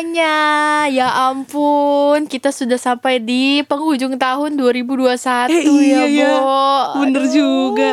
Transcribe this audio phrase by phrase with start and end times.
[0.00, 0.36] semuanya.
[0.88, 6.28] Ya ampun, kita sudah sampai di penghujung tahun 2021 Eh, iya, ya, iya.
[6.34, 7.04] Bo.
[7.04, 7.32] Bener Aduh.
[7.32, 7.90] juga.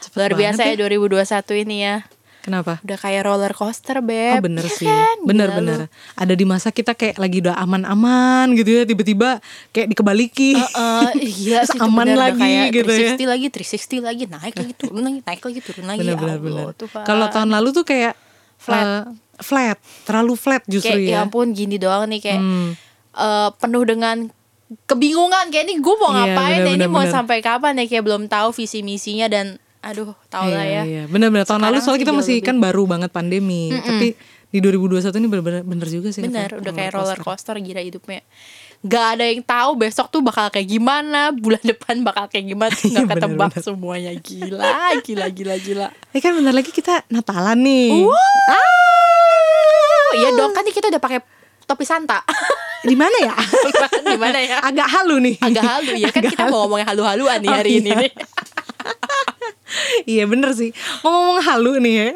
[0.00, 1.96] Cepet Luar biasa ya 2021 ini ya.
[2.42, 2.82] Kenapa?
[2.82, 4.34] Udah kayak roller coaster, Beb.
[4.34, 5.16] Oh bener Ya sih, kan?
[5.22, 5.78] bener Gila bener.
[5.78, 5.86] lu.
[6.16, 9.38] Ada di masa kita kayak lagi udah aman-aman gitu ya, tiba-tiba
[9.70, 10.58] kayak dikebaliki.
[10.58, 11.06] Heeh,
[11.46, 13.14] iya sih Aman bener, lagi kayak gitu ya.
[13.14, 15.98] 360 lagi, 360 lagi, naik lagi, turun lagi, naik lagi, turun lagi.
[16.02, 16.66] bener Ya bener Allah, bener.
[16.76, 17.02] Tuhan.
[17.06, 18.14] Kalau tahun lalu tuh kayak
[18.58, 18.82] Flat.
[18.82, 19.02] eh,
[19.42, 21.22] flat, terlalu flat justru kayak ya ya.
[21.22, 22.70] ampun gini doang nih kayak Hmm.
[23.12, 24.30] eh, penuh dengan
[24.82, 27.12] kebingungan kayak ini gue mau Iya, ngapain ya bener, ini bener, mau bener.
[27.12, 31.02] sampai kapan ya kayak belum tahu visi misinya dan aduh tau lah Iya, ya iya.
[31.04, 32.46] Bener-bener tahun lalu soalnya kita masih lebih.
[32.48, 34.14] kan baru banget pandemi, tapi
[34.48, 36.20] di 2021 ini bener-bener bener juga sih.
[36.20, 38.20] bener udah kayak roller coaster gila hidupnya
[38.80, 42.84] Gak ada yang tahu besok tuh bakal kayak gimana bulan depan bakal kayak gimana tuh
[42.84, 43.62] Iya, nggak bener, ketebak bener.
[43.62, 48.06] semuanya gila gila gila gila Eh kan bentar lagi kita Natalan nih.
[50.12, 50.52] Oh iya dong.
[50.52, 51.18] Kan nih kita udah pakai
[51.64, 52.20] topi Santa.
[52.82, 53.30] Di mana ya?
[54.10, 54.58] di mana ya?
[54.58, 55.38] Agak halu nih.
[55.38, 58.00] agak halu ya kan Agak kita mau ngomongin halu-haluan nih Oh, hari ini iya.
[58.02, 58.12] nih.
[60.04, 60.70] Iya bener sih.
[61.00, 62.06] Ngomong-ngomong halu nih ya.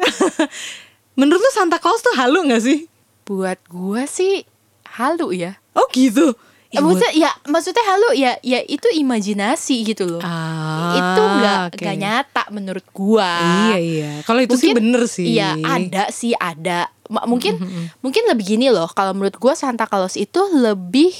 [1.15, 2.85] Menurut lu Santa Claus tuh halu gak sih?
[3.23, 4.47] buat gua sih
[4.87, 5.59] halu ya.
[5.71, 6.31] Oh gitu?
[6.31, 10.23] Buat- maksudnya ya maksudnya halu ya ya itu imajinasi gitu loh.
[10.23, 13.27] Ah, itu nggak nggak nyata menurut gua.
[13.67, 14.11] Iya iya.
[14.23, 15.27] Kalau itu sih bener sih.
[15.27, 17.53] iya ada sih ada Mungkin
[17.99, 21.11] mungkin lebih gini loh kalau menurut gua Santa Claus itu lebih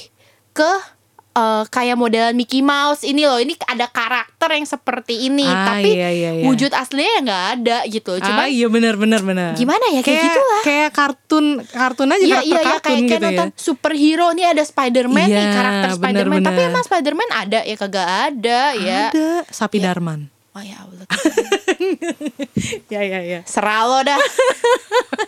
[0.52, 0.72] ke
[1.30, 3.38] eh, kayak modelan Mickey Mouse ini loh.
[3.38, 6.44] Ini ada karakter yang seperti ini Ah, tapi iya, iya, iya.
[6.44, 8.18] wujud aslinya nggak ada gitu.
[8.18, 10.62] Cuma ah iya bener bener bener Gimana ya, kayak gitulah.
[10.62, 13.22] Kayak kartun Kartun aja Iya karakter iya ya kartun kayak, kayak gitu ya.
[13.22, 16.40] nonton superhero nih ada Spider-Man nih Iya, karakter Spider-Man.
[16.42, 17.60] Tapi emang Spider-Man ada?
[17.62, 19.02] Ya kagak ada ya.
[19.08, 19.28] Ada.
[19.48, 20.26] Sapi Darman.
[20.52, 21.06] Oh ya Allah.
[22.88, 23.40] Ya ya ya.
[23.44, 24.18] Serah lo dah.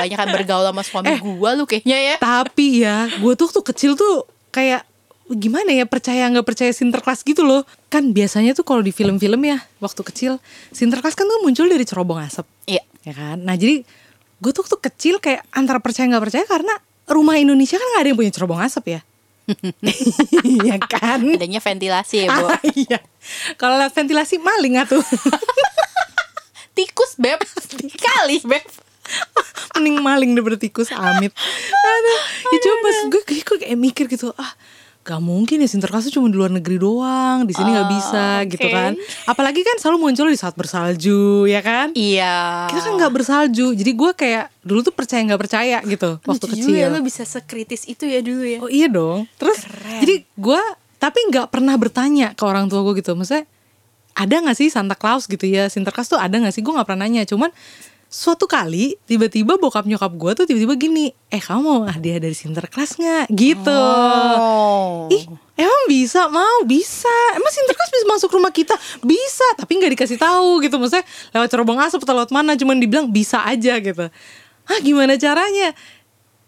[0.00, 2.16] Kebanyakan bergaul sama suami gua lu kayaknya ya.
[2.16, 4.88] Tapi ya Gue tuh tuh kecil tuh Kayak
[5.30, 9.62] gimana ya percaya nggak percaya sinterklas gitu loh kan biasanya tuh kalau di film-film ya
[9.78, 12.82] waktu kecil sinterklas kan tuh muncul dari cerobong asap Iya.
[13.06, 13.86] ya kan nah jadi
[14.42, 16.74] gue tuh tuh kecil kayak antara percaya nggak percaya karena
[17.06, 19.00] rumah Indonesia kan nggak ada yang punya cerobong asap ya
[20.58, 22.50] Iya kan Adanya ventilasi ya, Bu.
[22.50, 22.98] Ah, iya
[23.54, 24.98] kalau ventilasi maling atuh
[26.74, 27.38] Tikus, Beb.
[28.06, 28.64] Kali, Beb.
[29.74, 31.32] mending maling daripada tikus amit
[31.70, 34.52] aduh ya coba gue gue kayak mikir gitu ah
[35.00, 38.24] Gak mungkin ya sinterklas tuh cuma di luar negeri doang Di sini nggak Oh, bisa
[38.44, 38.68] gitu oke.
[38.68, 38.92] kan
[39.24, 42.68] Apalagi kan selalu muncul di saat bersalju ya kan Iya.
[42.68, 46.52] Kita kan nggak bersalju Jadi gue kayak dulu tuh percaya nggak percaya gitu Waktu Lucu
[46.52, 48.58] kecil juga ya, lu bisa sekritis itu ya dulu ya.
[48.60, 49.24] Oh iya dong.
[49.40, 49.64] Terus
[50.04, 50.62] jadi gue
[51.00, 53.16] tapi nggak pernah bertanya ke orang tua gue gitu.
[53.16, 53.48] Maksudnya
[54.12, 55.72] ada nggak sih Santa Claus gitu ya?
[55.72, 56.60] Sinterklas tuh ada nggak sih?
[56.60, 57.24] Gue nggak pernah nanya.
[57.24, 57.48] Cuman
[58.10, 62.98] suatu kali tiba-tiba bokap nyokap gue tuh tiba-tiba gini, eh kamu mau hadiah dari Sinterklas
[62.98, 63.30] nggak?
[63.30, 63.70] Gitu.
[63.70, 65.06] Oh.
[65.14, 66.26] Ih emang bisa?
[66.26, 66.66] Mau?
[66.66, 67.14] Bisa.
[67.38, 68.74] Emang Sinterklas bisa masuk rumah kita?
[69.06, 70.74] Bisa tapi nggak dikasih tahu gitu.
[70.82, 71.06] Maksudnya
[71.38, 74.10] lewat cerobong asap atau lewat mana cuman dibilang bisa aja gitu.
[74.66, 75.70] Ah gimana caranya?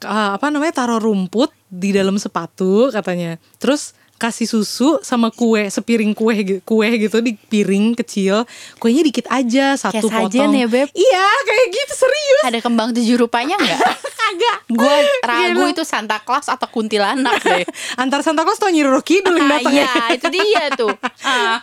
[0.02, 3.38] Ah, apa namanya taruh rumput di dalam sepatu katanya.
[3.62, 8.46] Terus kasih susu sama kue sepiring kue kue gitu di piring kecil
[8.78, 10.88] kuenya dikit aja satu Kayak potong ya, Beb?
[10.94, 13.80] iya kayak gitu serius Ada kembang tujuh rupanya nggak?
[14.22, 15.74] kagak Gue ragu Gila.
[15.74, 17.66] itu Santa Claus atau kuntilanak deh.
[17.98, 20.04] antar Santa Claus tuh Roro Kidul yang Ah, datang iya, ya.
[20.14, 20.94] itu dia tuh.
[21.22, 21.58] Ah,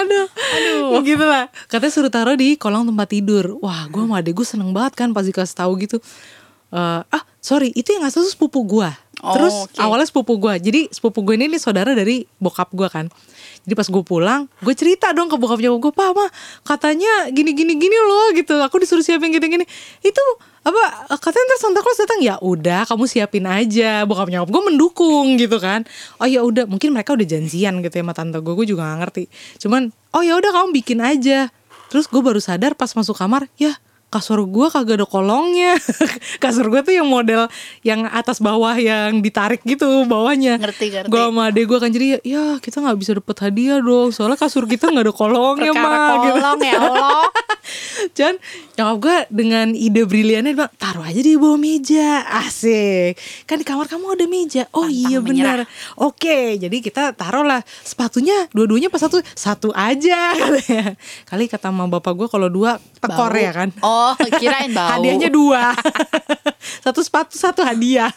[0.00, 4.32] aduh aduh gitu lah katanya suruh taruh di kolong tempat tidur wah gue sama adek
[4.32, 6.00] gue seneng banget kan pas dikasih tahu gitu
[6.68, 8.88] Eh, ah sorry itu yang ngasih tuh sepupu gue
[9.18, 9.82] Oh, terus oke.
[9.82, 13.10] awalnya sepupu gue jadi sepupu gue ini nih saudara dari bokap gue kan.
[13.66, 16.30] Jadi pas gue pulang gue cerita dong ke bokap nyokap gue pak mah
[16.62, 18.54] katanya gini gini gini loh gitu.
[18.62, 19.64] Aku disuruh siapin gini gini
[20.06, 20.24] itu
[20.62, 22.20] apa katanya ntar Santa Claus datang?
[22.22, 24.06] Ya udah kamu siapin aja.
[24.06, 25.82] Bokap nyokap gue mendukung gitu kan.
[26.22, 28.98] Oh ya udah mungkin mereka udah janjian gitu ya sama tante gue gue juga gak
[29.02, 29.24] ngerti.
[29.58, 31.50] Cuman oh ya udah kamu bikin aja.
[31.90, 33.74] Terus gue baru sadar pas masuk kamar ya
[34.08, 35.76] kasur gue kagak ada kolongnya.
[36.42, 37.44] Kasur gue tuh yang model
[37.84, 40.56] yang atas bawah yang ditarik gitu bawahnya.
[40.56, 41.10] Ngerti, ngerti.
[41.12, 44.64] gue sama adek gue kan jadi ya, kita nggak bisa dapet hadiah dong soalnya kasur
[44.64, 46.40] kita nggak ada kolongnya mah gitu.
[46.40, 47.28] kolong ya Allah.
[48.16, 48.36] Cuman
[48.80, 52.24] nyokap gue dengan ide briliannya bilang taruh aja di bawah meja.
[52.24, 53.20] Asik.
[53.44, 54.64] Kan di kamar kamu ada meja.
[54.72, 55.58] Oh Pantang iya benar.
[56.00, 57.60] Oke jadi kita taruh lah.
[57.84, 60.32] Sepatunya dua-duanya pas satu satu aja
[61.28, 63.38] kali kata sama bapak gue kalau dua tekor Bau.
[63.38, 63.68] ya kan?
[63.84, 63.97] Oh,
[64.40, 64.98] kirain bau.
[64.98, 65.72] hadiahnya dua.
[66.84, 68.12] Satu sepatu satu hadiah.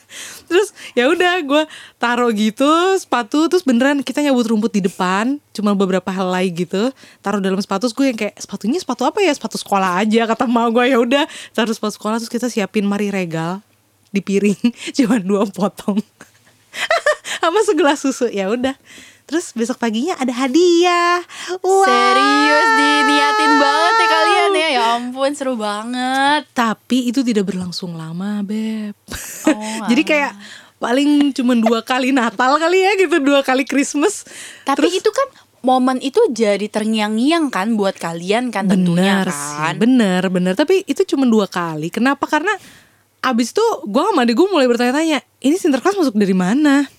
[0.50, 1.64] Terus ya udah gue
[1.96, 2.68] taruh gitu
[3.00, 6.92] sepatu terus beneran kita nyabut rumput di depan cuma beberapa helai gitu
[7.24, 9.32] taruh dalam sepatu gue yang kayak sepatunya sepatu apa ya?
[9.32, 11.24] Sepatu sekolah aja kata mau gue ya udah
[11.56, 13.64] taruh sepatu sekolah terus kita siapin mari regal
[14.12, 14.60] di piring
[14.98, 16.00] cuma dua potong.
[17.42, 18.28] Sama segelas susu.
[18.30, 18.76] Ya udah
[19.32, 21.24] terus besok paginya ada hadiah
[21.58, 21.88] Wow.
[21.88, 24.68] Serius diniatin banget ya kalian ya.
[24.70, 26.52] Ya ampun seru banget.
[26.52, 28.92] tapi itu tidak berlangsung lama beb
[29.48, 30.32] Oh, jadi kayak
[30.78, 34.28] paling cuma dua kali Natal kali ya gitu dua kali Christmas
[34.62, 35.28] Tapi Terus- itu kan
[35.62, 39.38] momen itu jadi terngiang-ngiang kan buat kalian kan tentunya bener kan.
[39.38, 42.50] sih bener bener tapi itu cuma dua kali kenapa karena
[43.22, 46.90] abis itu gue sama adik gue mulai bertanya-tanya ini sinterklas masuk dari mana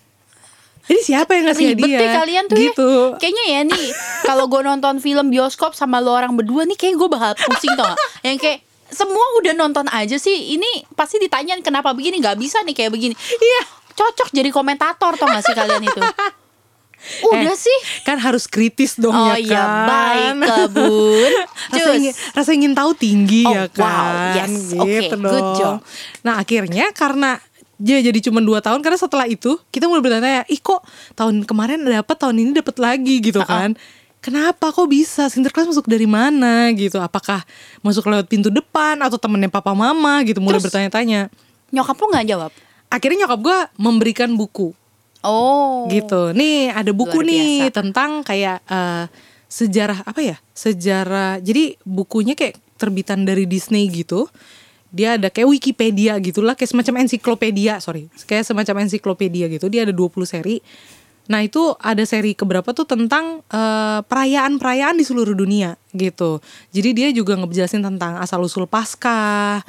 [0.84, 3.19] ini siapa yang ngasih Ribet hadiah deh kalian tuh gitu ya.
[3.19, 3.87] Kayaknya ya nih
[4.29, 7.87] kalau gue nonton film bioskop sama lo orang berdua nih kayak gue bakal pusing tau
[7.87, 7.99] gak?
[8.23, 8.58] Yang kayak
[8.88, 13.14] semua udah nonton aja sih ini pasti ditanyain kenapa begini nggak bisa nih kayak begini
[13.17, 13.61] iya
[13.93, 15.96] cocok jadi komentator tau gak sih kalian itu
[17.25, 19.70] udah Eh, sih kan harus kritis dong oh ya iya kan
[20.38, 21.32] baiklah bun
[21.73, 21.99] rasa Cus.
[21.99, 23.75] ingin, rasa ingin tahu tinggi Oh, ya wow.
[23.75, 24.70] kan Yes.
[24.70, 25.75] gitu Oke, dong good job.
[26.20, 27.43] nah akhirnya karena
[27.82, 30.87] dia jadi cuma dua tahun karena setelah itu kita mulai bertanya ih kok
[31.19, 33.75] tahun kemarin dapat tahun ini dapat lagi gitu kan
[34.23, 35.26] Kenapa kok bisa?
[35.26, 37.02] Sinterklas masuk dari mana gitu?
[37.02, 37.43] Apakah
[37.82, 40.38] masuk lewat pintu depan atau temennya papa mama gitu?
[40.38, 40.70] Mulai Terus?
[40.70, 41.26] bertanya-tanya.
[41.73, 42.52] nyokap lu nggak jawab
[42.93, 44.70] Akhirnya nyokap gue memberikan buku
[45.26, 46.31] oh gitu.
[46.38, 49.11] Nih ada buku Luar nih tentang kayak eh,
[49.50, 50.37] sejarah apa ya?
[50.55, 51.43] Sejarah.
[51.43, 54.31] Jadi bukunya kayak terbitan dari Disney gitu.
[54.92, 58.12] Dia ada kayak Wikipedia gitulah, kayak semacam ensiklopedia, sorry.
[58.22, 59.66] Kayak semacam ensiklopedia gitu.
[59.66, 60.60] Dia ada 20 seri.
[61.22, 66.42] Nah, itu ada seri keberapa tuh tentang eh, perayaan-perayaan di seluruh dunia gitu.
[66.70, 69.62] Jadi dia juga ngejelasin tentang asal-usul Paskah,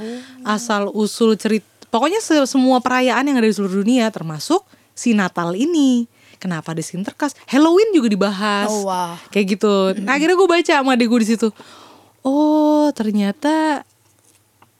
[0.44, 6.10] asal-usul cerita pokoknya se- semua perayaan yang ada di seluruh dunia termasuk si Natal ini.
[6.36, 7.38] Kenapa ada Sinterklas?
[7.48, 8.68] Halloween juga dibahas.
[8.68, 9.16] Oh, wah.
[9.32, 9.74] Kayak gitu.
[10.02, 11.48] Nah, akhirnya gue baca sama adik gue di situ.
[12.20, 13.86] Oh, ternyata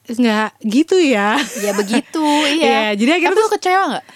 [0.04, 1.40] nggak gitu ya.
[1.58, 2.24] ya begitu
[2.56, 4.06] iya Iya, jadi akhirnya Tapi lu kecewa nggak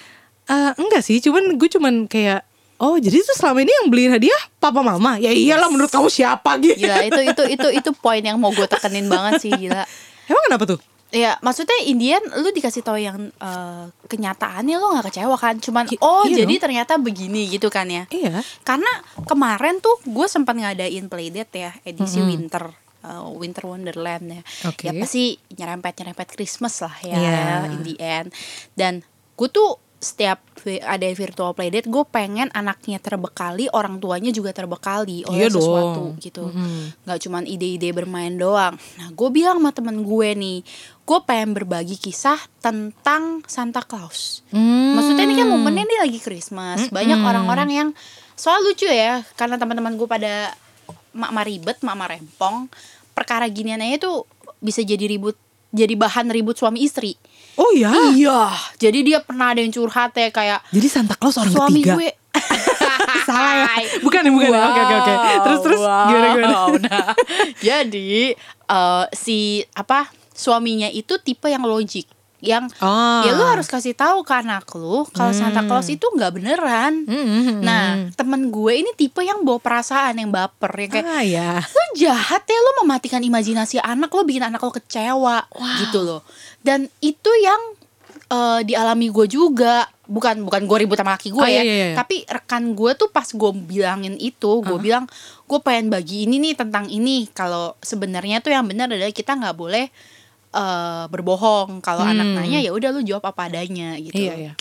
[0.48, 2.40] Eh, enggak sih, cuman gue cuman kayak
[2.78, 6.56] Oh jadi itu selama ini yang beliin hadiah papa mama Ya iyalah menurut kamu siapa
[6.62, 9.82] gitu Gila itu itu itu itu poin yang mau gue tekenin banget sih gila.
[10.24, 10.80] Emang kenapa tuh?
[11.08, 15.58] Ya maksudnya Indian lu dikasih tahu yang eh, kenyataannya lu nggak kecewa kan?
[15.58, 16.62] Cuman oh iya jadi dong.
[16.64, 18.04] ternyata begini gitu kan ya?
[18.08, 18.88] Iya Karena
[19.26, 22.72] kemarin tuh gue sempat ngadain playdate ya edisi winter.
[23.00, 24.84] Eh, Winter Wonderland ya, Oke.
[24.84, 27.42] ya pasti nyerempet nyerempet Christmas lah ya Iya.
[27.68, 28.28] in the end.
[28.72, 29.02] Dan
[29.34, 30.38] gue tuh setiap
[30.80, 35.58] ada virtual playdate, gue pengen anaknya terbekali, orang tuanya juga terbekali oleh Iya dong.
[35.58, 36.54] sesuatu gitu
[37.02, 40.62] nggak cuman ide-ide bermain doang nah gue bilang sama temen gue nih
[41.02, 44.94] gue pengen berbagi kisah tentang Santa Claus Hmm.
[44.94, 47.88] maksudnya ini kan momennya ini lagi Christmas banyak orang-orang yang
[48.34, 50.54] soal lucu ya karena teman-teman gue pada
[51.14, 52.68] mak ribet mak rempong.
[53.12, 54.28] Perkara ginian aja tuh
[54.58, 55.34] bisa jadi ribut
[55.68, 57.14] jadi bahan ribut suami istri.
[57.58, 61.52] Oh ya iya jadi dia pernah ada yang curhat ya kayak Jadi Santa Claus orang
[61.52, 61.94] suami ketiga?
[61.98, 62.08] gue.
[63.28, 64.00] Salah ya?
[64.00, 64.60] Bukan ya, bukan ya?
[64.68, 65.32] Oke, oke, oke.
[65.44, 66.48] Terus, terus, gimana, gimana?
[66.48, 67.08] Wow, nah,
[67.68, 72.06] jadi eh, si apa suaminya itu tipe yang logik
[72.38, 73.22] yang Oh.
[73.26, 77.02] ya lu harus kasih tahu ke anak lu kalau Santa Claus itu nggak beneran.
[77.02, 77.84] Hmm, Nah,
[78.14, 82.42] temen gue ini tipe yang bawa perasaan yang baper yang kayak Ah ya lu jahat
[82.42, 85.50] ya lu mematikan imajinasi anak lu bikin anak lu kecewa
[85.82, 86.22] gitu loh.
[86.60, 87.58] Dan itu yang
[88.28, 89.90] eh, dialami gue juga.
[90.08, 91.96] Bukan bukan gue ribut sama laki gue Ah, ya iya, iya, iya.
[91.98, 95.04] tapi rekan gue tuh pas gue bilangin itu gue bilang
[95.44, 97.28] gue pengen bagi ini nih tentang ini.
[97.28, 99.90] Kalau sebenarnya tuh yang benar adalah kita nggak boleh
[100.50, 102.12] eh, berbohong kalau Hmm.
[102.12, 104.52] anak nanya ya udah lu jawab apa adanya gitu Iya iya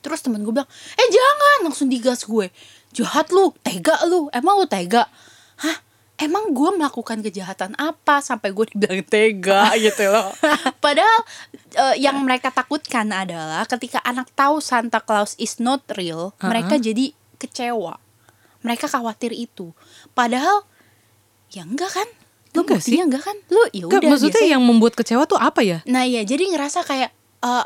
[0.00, 2.52] Terus temen gue bilang, eh jangan langsung digas gue.
[2.92, 5.08] Jahat lu, tega lu, emang lu tega?
[5.56, 5.80] Hah?
[6.14, 10.28] Emang gue melakukan kejahatan apa sampai gue dibilang tega gitu loh.
[10.76, 11.20] Padahal
[11.72, 17.10] eh, yang mereka takutkan adalah ketika anak tahu Santa Claus is not real, mereka jadi
[17.40, 17.96] kecewa.
[18.60, 19.72] Mereka khawatir itu.
[20.12, 20.68] Padahal
[21.48, 22.08] ya enggak kan?
[22.54, 23.36] Lu Enggak buktinya enggak kan?
[23.48, 25.78] Lu ya udah maksudnya biasanya- yang membuat kecewa tuh apa ya?
[25.84, 27.10] Nah ya jadi ngerasa kayak
[27.42, 27.64] eh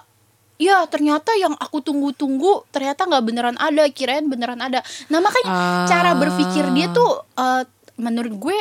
[0.59, 4.81] ya ternyata yang aku tunggu-tunggu ternyata nggak beneran ada kirain beneran ada.
[5.07, 5.85] Nah makanya Ah.
[5.85, 7.63] cara berpikir dia tuh eh,
[7.95, 8.59] menurut gue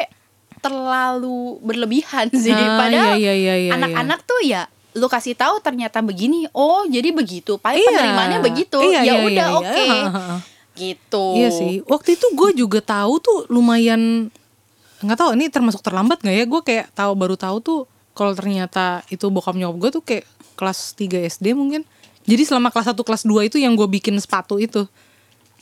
[0.60, 2.52] terlalu berlebihan sih.
[2.52, 6.50] Ah, Padahal iya, iya, iya, iya, anak-anak tuh ya lu kasih tahu ternyata begini.
[6.52, 7.56] Oh jadi begitu.
[7.56, 7.90] Paling Iya.
[7.94, 8.78] penerimaannya begitu.
[8.80, 9.58] Iya, ya iya, udah iya, iya.
[9.58, 9.86] oke.
[9.86, 10.38] Heeh.
[10.78, 11.26] Gitu.
[11.34, 11.74] Iya sih.
[11.84, 14.30] Waktu itu gue juga tahu tuh lumayan
[15.00, 16.46] nggak tahu ini termasuk terlambat nggak ya?
[16.46, 17.80] Gue kayak tahu baru tahu tuh
[18.12, 21.86] kalau ternyata itu bokap nyokap gue tuh kayak kelas 3 SD mungkin.
[22.24, 24.84] Jadi selama kelas 1 kelas 2 itu yang gue bikin sepatu itu.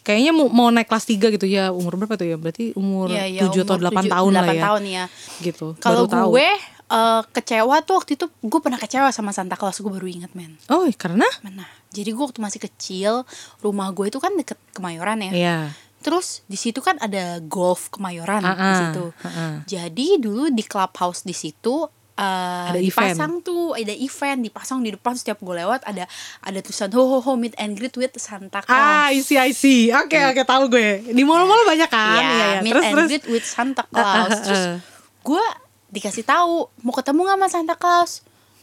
[0.01, 2.37] Kayaknya mau, mau naik kelas 3 gitu ya umur berapa tuh ya?
[2.37, 4.63] Berarti umur Iya, iya, 7 atau umur 8 tujuh- tahun lah 8 ya.
[4.63, 5.03] tahun ya.
[5.41, 5.67] Gitu.
[5.79, 6.47] Kalau gue
[6.85, 10.53] eh, kecewa tuh waktu itu gue pernah kecewa sama Santa Claus gue baru inget men
[10.67, 11.25] Oh, karena?
[11.41, 13.25] mana jadi gue waktu masih kecil
[13.59, 15.57] rumah gue itu kan deket Kemayoran ya Iya.
[16.05, 19.53] Terus di situ kan ada golf Kemayoran di Ah-ah, situ ah-ah.
[19.65, 21.81] jadi dulu di clubhouse di situ
[22.13, 26.05] eh, Ada dipasang tuh ada event dipasang di depan setiap gue lewat ada
[26.39, 29.49] ada tulisan ho ho ho meet and greet with Santa Claus Ah, I see, I
[29.51, 29.89] see.
[29.89, 31.01] Oke, oke, tahu gue.
[31.07, 32.15] Di mall-mall banyak kan?
[32.15, 32.59] Iya, Iya, iya.
[32.61, 33.07] meet Terus, and terus.
[33.09, 34.29] greet with Santa Ah, ah, Claus.
[34.31, 34.77] ah, Terus ah.
[35.21, 35.45] gue
[35.87, 38.11] dikasih tahu mau ketemu gak sama Santa Claus?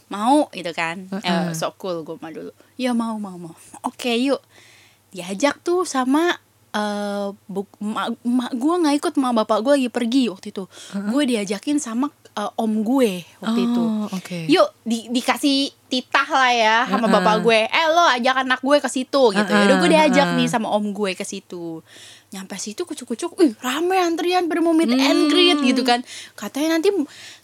[0.07, 1.05] Mau gitu kan?
[1.11, 2.55] Ah, Eh, so cool gue mah dulu.
[2.75, 3.53] Ya mau mau mau.
[3.83, 4.39] Oke yuk.
[5.09, 6.39] Diajak tuh sama
[6.73, 8.17] eh buk, emak
[8.51, 10.63] gue nggak ikut emak bapak gue lagi pergi waktu itu.
[11.05, 13.83] Gue diajakin sama eh, om gue waktu itu.
[13.83, 14.39] Oh, oke.
[14.49, 17.13] Yuk di, dikasih titah lah ya sama Uh-uh.
[17.13, 17.59] bapak gue.
[17.63, 19.45] Eh lo ajak anak gue ke situ gitu.
[19.45, 20.37] Uh-uh, Yaudah gue diajak uh-uh.
[20.41, 21.85] nih sama om gue ke situ.
[22.33, 24.97] Nyampe situ kucuk-kucuk, ih rame antrian pada mau meet Hmm.
[24.97, 26.01] and greet gitu kan.
[26.33, 26.89] Katanya nanti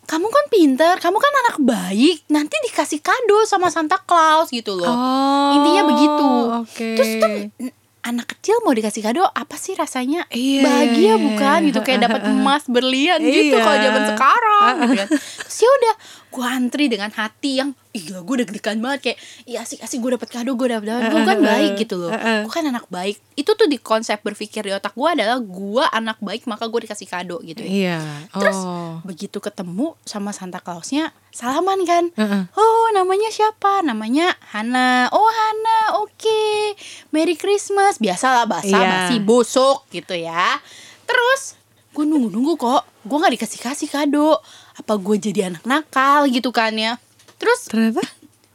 [0.03, 4.89] kamu kan pinter, kamu kan anak baik, nanti dikasih kado sama Santa Claus gitu loh.
[4.89, 6.29] Oh, Intinya begitu.
[6.65, 6.89] Oke.
[6.97, 7.29] Terus tuh
[7.61, 7.73] n-
[8.09, 11.67] anak kecil mau dikasih kado apa sih rasanya Iya, bahagia iya, bukan iya.
[11.69, 13.61] gitu kayak dapat emas berlian gitu Iya.
[13.61, 15.07] kalau zaman sekarang gitu kan
[15.39, 15.93] terus ya udah
[16.29, 19.17] gue antri dengan hati yang iya gue deg-degan banget kayak
[19.49, 22.51] iya asik asik gue dapet kado gue dapet dapet gue kan baik gitu loh gue
[22.53, 26.45] kan anak baik itu tuh di konsep berpikir di otak gue adalah gue anak baik
[26.45, 27.99] maka gue dikasih kado gitu ya Iya.
[28.29, 29.01] Terus oh.
[29.01, 32.09] begitu ketemu sama Santa Clausnya salaman kan.
[32.53, 33.81] Oh namanya siapa?
[33.81, 35.07] Namanya Hana.
[35.09, 36.75] Oh Hana, oke.
[37.09, 37.97] Merry Christmas.
[37.97, 38.89] Biasalah bahasa Iya.
[39.07, 40.59] masih busuk gitu ya.
[41.05, 41.55] Terus
[41.93, 42.83] gue nunggu-nunggu kok.
[43.05, 44.41] Gue nggak dikasih kasih kado.
[44.79, 46.95] Apa gue jadi anak nakal gitu kan ya?
[47.35, 48.03] Terus Ternyata?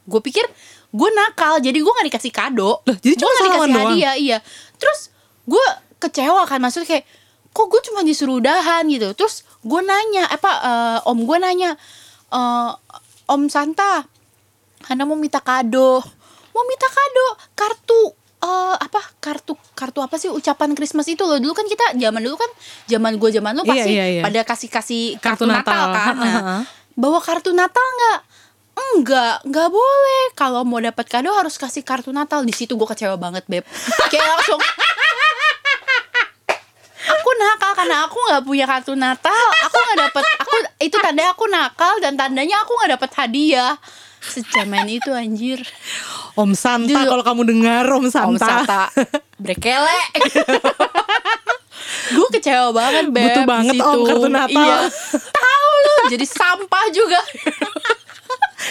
[0.05, 0.45] gue pikir
[0.95, 2.81] gue nakal jadi gue nggak dikasih kado.
[2.81, 3.89] Loh, jadi cuma nggak dikasih doang?
[3.93, 4.37] hadiah iya.
[4.81, 5.13] Terus
[5.45, 5.65] gue
[6.01, 7.05] kecewa kan maksudnya kayak
[7.55, 9.13] kok gue cuma disuruh udahan gitu?
[9.13, 11.77] Terus gue nanya apa eh, om gue nanya
[12.33, 12.71] eh,
[13.29, 14.09] om Santa
[14.85, 16.03] Hana mau minta kado.
[16.53, 17.27] Mau minta kado
[17.57, 18.01] kartu
[18.45, 18.94] eh, apa
[19.75, 22.51] kartu apa sih ucapan Christmas itu loh dulu kan kita zaman dulu kan
[22.87, 24.21] zaman gue zaman lo Iya, pasti iya, iya.
[24.23, 25.93] pada kasih kasih Kartu kartu, Natal, Natal.
[25.93, 26.63] kan Nah,
[26.95, 28.19] bawa kartu Natal nggak
[28.75, 30.23] Enggak, nggak boleh.
[30.35, 32.43] Kalau mau dapat kado harus kasih kartu Natal.
[32.43, 33.63] Di situ gue kecewa banget, beb.
[34.11, 34.59] Kayak langsung.
[37.05, 39.45] Aku nakal karena aku nggak punya kartu Natal.
[39.63, 40.23] Aku nggak dapat.
[40.43, 40.53] Aku
[40.83, 43.79] itu tanda aku nakal dan tandanya aku nggak dapat hadiah.
[44.19, 45.61] Sejaman itu anjir.
[46.35, 48.27] Om Santa kalau kamu dengar Om Santa.
[48.27, 48.81] Om Santa
[49.39, 49.99] brekele.
[52.15, 53.23] gue kecewa banget, beb.
[53.23, 53.85] Butuh di banget, situ.
[53.85, 54.65] Om, kartu Natal.
[54.65, 54.77] Iya.
[55.39, 57.19] Tahu lu, jadi sampah juga.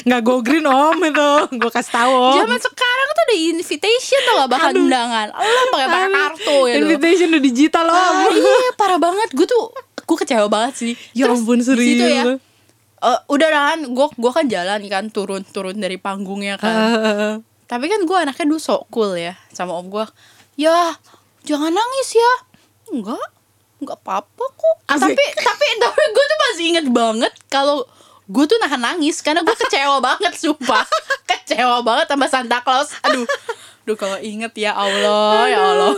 [0.04, 1.30] Nggak go green Om itu.
[1.54, 2.36] Gue kasih tahu Om.
[2.42, 4.82] Zaman sekarang tuh ada invitation tuh gak bahkan Aduh.
[4.84, 5.26] undangan.
[5.30, 7.94] Lo pakai pakai kartu ya Invitation udah digital Om.
[7.94, 9.28] Ah, iya parah banget.
[9.32, 9.70] Gue tuh
[10.04, 10.92] gue kecewa banget sih.
[11.14, 12.22] Ya ampun, di situ serius ya.
[12.26, 12.34] lu.
[13.04, 16.74] eh, udah kan, gue gua kan jalan kan turun turun dari panggungnya kan.
[16.74, 17.32] Heeh.
[17.64, 20.04] Tapi kan gue anaknya dulu sok cool ya sama om gue.
[20.54, 20.94] Ya
[21.44, 22.32] jangan nangis ya.
[22.94, 23.26] Enggak,
[23.82, 24.76] enggak apa-apa kok.
[24.90, 25.12] Asik.
[25.12, 27.84] Tapi tapi tapi gue tuh masih inget banget kalau
[28.24, 30.84] gue tuh nahan nangis karena gue kecewa banget sumpah.
[31.30, 32.94] kecewa banget sama Santa Claus.
[33.04, 33.26] Aduh,
[33.84, 35.94] Duh kalau inget ya Allah, ya Allah.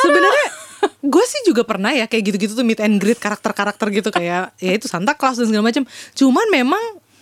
[0.00, 0.46] Sebenarnya
[1.12, 4.72] gue sih juga pernah ya kayak gitu-gitu tuh meet and greet karakter-karakter gitu kayak ya
[4.72, 5.84] itu Santa Claus dan segala macam.
[6.16, 6.80] Cuman memang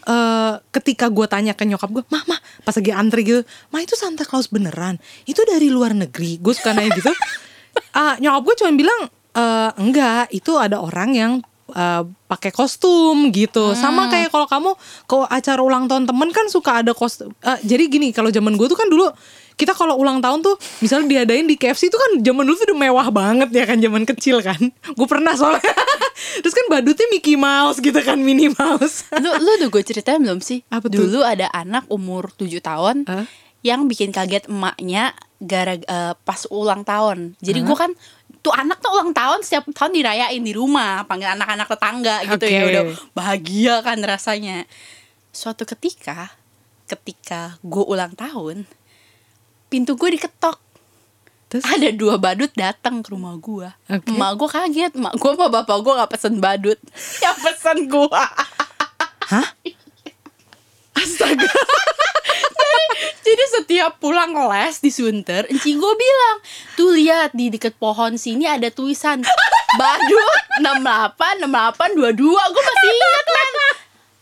[0.08, 3.92] eh, ketika gue tanya ke nyokap gue, mah mah pas lagi antri gitu, mah itu
[3.94, 4.96] Santa Claus beneran?
[5.28, 6.40] Itu dari luar negeri?
[6.40, 7.12] Gue suka nanya gitu.
[7.94, 9.00] Ah nyokap gue cuma bilang
[9.38, 11.32] "Eh, enggak, itu ada orang yang
[11.70, 13.76] eh, pakai kostum gitu.
[13.78, 14.70] Sama kayak kalau kamu
[15.06, 17.30] ke acara ulang tahun temen kan suka ada kostum.
[17.44, 19.06] Eh, jadi gini kalau zaman gue tuh kan dulu
[19.58, 22.78] kita kalau ulang tahun tuh misalnya diadain di KFC itu kan zaman dulu tuh udah
[22.78, 24.60] mewah banget ya kan zaman kecil kan.
[24.96, 25.74] Gue pernah soalnya.
[26.42, 29.10] Terus kan badutnya Mickey Mouse gitu kan Minnie Mouse.
[29.18, 30.62] lu lu udah gue ceritain belum sih?
[30.70, 31.02] Apa tuh?
[31.02, 33.26] Dulu ada anak umur 7 tahun Hah?
[33.62, 37.38] yang bikin kaget emaknya gara eh, pas ulang tahun.
[37.38, 37.90] Jadi gue kan
[38.42, 42.62] tuh anak tuh ulang tahun setiap tahun dirayain di rumah, panggil anak-anak tetangga gitu ya
[42.66, 42.82] udah
[43.14, 44.66] bahagia kan rasanya.
[45.30, 46.34] Suatu ketika
[46.88, 48.64] ketika gue ulang tahun
[49.68, 50.58] pintu gue diketok
[51.48, 54.12] Terus ada dua badut datang ke rumah gue Oke.
[54.12, 56.76] emak gue kaget emak gue sama bapak gue gak pesen badut
[57.24, 58.22] yang pesen gue
[59.28, 59.48] Hah?
[60.98, 61.46] Astaga.
[63.22, 66.36] Jadi setiap pulang les di Sunter, Enci gue bilang,
[66.74, 69.20] tuh lihat di deket pohon sini ada tulisan
[69.76, 72.24] Badut 68 68 22.
[72.24, 73.24] Gue masih ingat.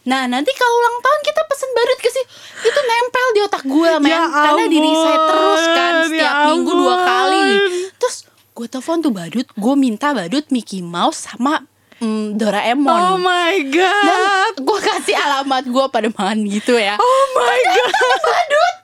[0.06, 2.26] Nah nanti kalau ulang tahun kita pesen badut ke sini
[2.62, 6.46] itu nempel di otak gue men Ya karena di reset terus kan ampun, setiap ya
[6.46, 7.46] minggu dua kali.
[7.98, 8.16] Terus
[8.56, 11.66] gue telepon tuh badut, gue minta badut Mickey Mouse sama
[11.98, 13.02] mm, Doraemon.
[13.02, 14.54] Oh my Dan god.
[14.62, 16.94] gue kasih alamat gue pada mangan gitu ya.
[17.02, 18.20] Oh my god.
[18.22, 18.74] Badut.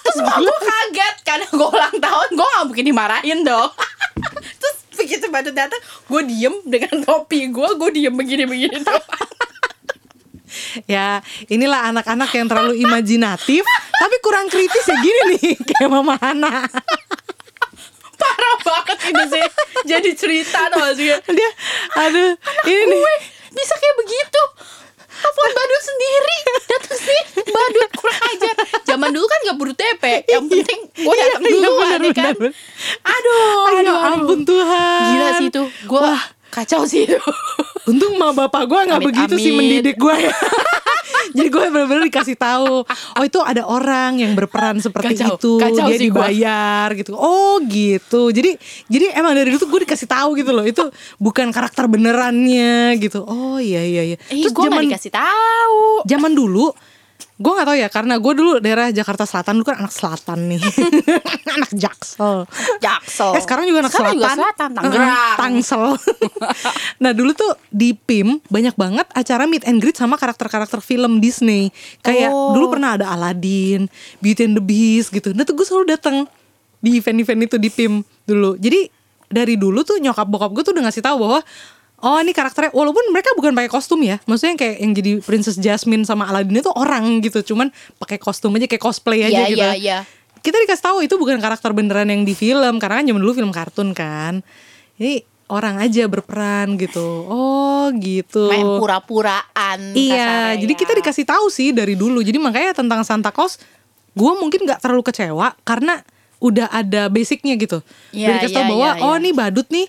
[0.00, 3.70] Terus gue kaget karena gue ulang tahun gue gak mungkin dimarahin dong.
[4.60, 9.29] Terus begitu badut datang, gue diem dengan topi gue, gue diem begini-begini doang.
[10.84, 16.66] Ya, inilah anak-anak yang terlalu imajinatif tapi kurang kritis ya gini nih kayak Mama Hana.
[18.20, 19.46] Parah banget ini sih.
[19.88, 21.08] Jadi cerita gak sih?
[21.08, 21.50] Dia
[21.96, 22.36] aduh,
[22.68, 23.00] ini nih.
[23.00, 23.14] Gue
[23.54, 24.42] bisa kayak begitu.
[25.20, 28.54] Telepon badut sendiri Datang sini Badut kurang ajar
[28.88, 32.52] Zaman dulu kan gak perlu TP Yang penting gue datang Iya, dulu bener, kan bener.
[33.04, 35.02] Aduh Aduh, ampun Tuhan.
[35.12, 36.08] Gila sih itu Gue
[36.48, 37.20] kacau sih itu
[37.90, 39.58] Untung ma bapak gue nggak Amit, begitu sih amit.
[39.58, 40.32] mendidik gue ya.
[41.30, 45.86] Jadi gue benar-benar dikasih tahu, oh itu ada orang yang berperan seperti Kacau, itu, kacau
[45.86, 46.26] dia sih gua.
[46.26, 47.14] dibayar gitu.
[47.14, 48.34] Oh gitu.
[48.34, 48.58] Jadi
[48.90, 50.82] jadi emang dari dulu tuh gue dikasih tahu gitu loh, itu
[51.22, 53.22] bukan karakter benerannya gitu.
[53.22, 54.16] Oh iya iya iya.
[54.26, 56.74] Eh gue gak dikasih tahu zaman dulu
[57.40, 60.60] gue nggak tahu ya karena gue dulu daerah Jakarta Selatan dulu kan anak selatan nih
[61.56, 62.44] anak jaksel
[62.78, 64.28] Jaksel Eh sekarang juga anak Sekarang selatan.
[64.28, 65.84] juga selatan Tangerang Tangsel.
[67.02, 71.72] nah dulu tuh di PIM banyak banget acara meet and greet sama karakter-karakter film Disney.
[72.00, 72.52] Kayak Oh.
[72.52, 75.32] dulu pernah ada Aladdin, Beauty and the Beast gitu.
[75.32, 76.28] Nah tuh gue selalu datang
[76.78, 78.54] di event-event itu di PIM dulu.
[78.54, 78.86] Jadi
[79.26, 81.40] dari dulu tuh nyokap bokap gue tuh udah ngasih tahu bahwa
[82.00, 86.08] Oh ini karakternya walaupun mereka bukan pakai kostum ya, maksudnya kayak yang jadi Princess Jasmine
[86.08, 87.68] sama Aladdin itu orang gitu, cuman
[88.00, 89.60] pakai kostum aja kayak cosplay aja Iya gitu.
[89.60, 89.98] iya iya.
[90.40, 92.80] Kita dikasih tahu itu bukan karakter beneran yang di film.
[92.80, 94.40] Karena kan zaman dulu film kartun kan.
[94.96, 95.20] Ini
[95.52, 97.28] orang aja berperan gitu.
[97.28, 98.48] Oh gitu.
[98.48, 100.60] Main pura-puraan iya kasarnya.
[100.64, 102.22] jadi kita dikasih tahu sih dari dulu.
[102.24, 103.60] Jadi makanya tentang Santa Claus
[104.16, 106.00] gue mungkin nggak terlalu kecewa karena
[106.40, 107.84] udah ada basicnya gitu.
[108.16, 109.24] Iya, udah dikasih tahu iya, bahwa iya, oh iya.
[109.28, 109.86] nih badut nih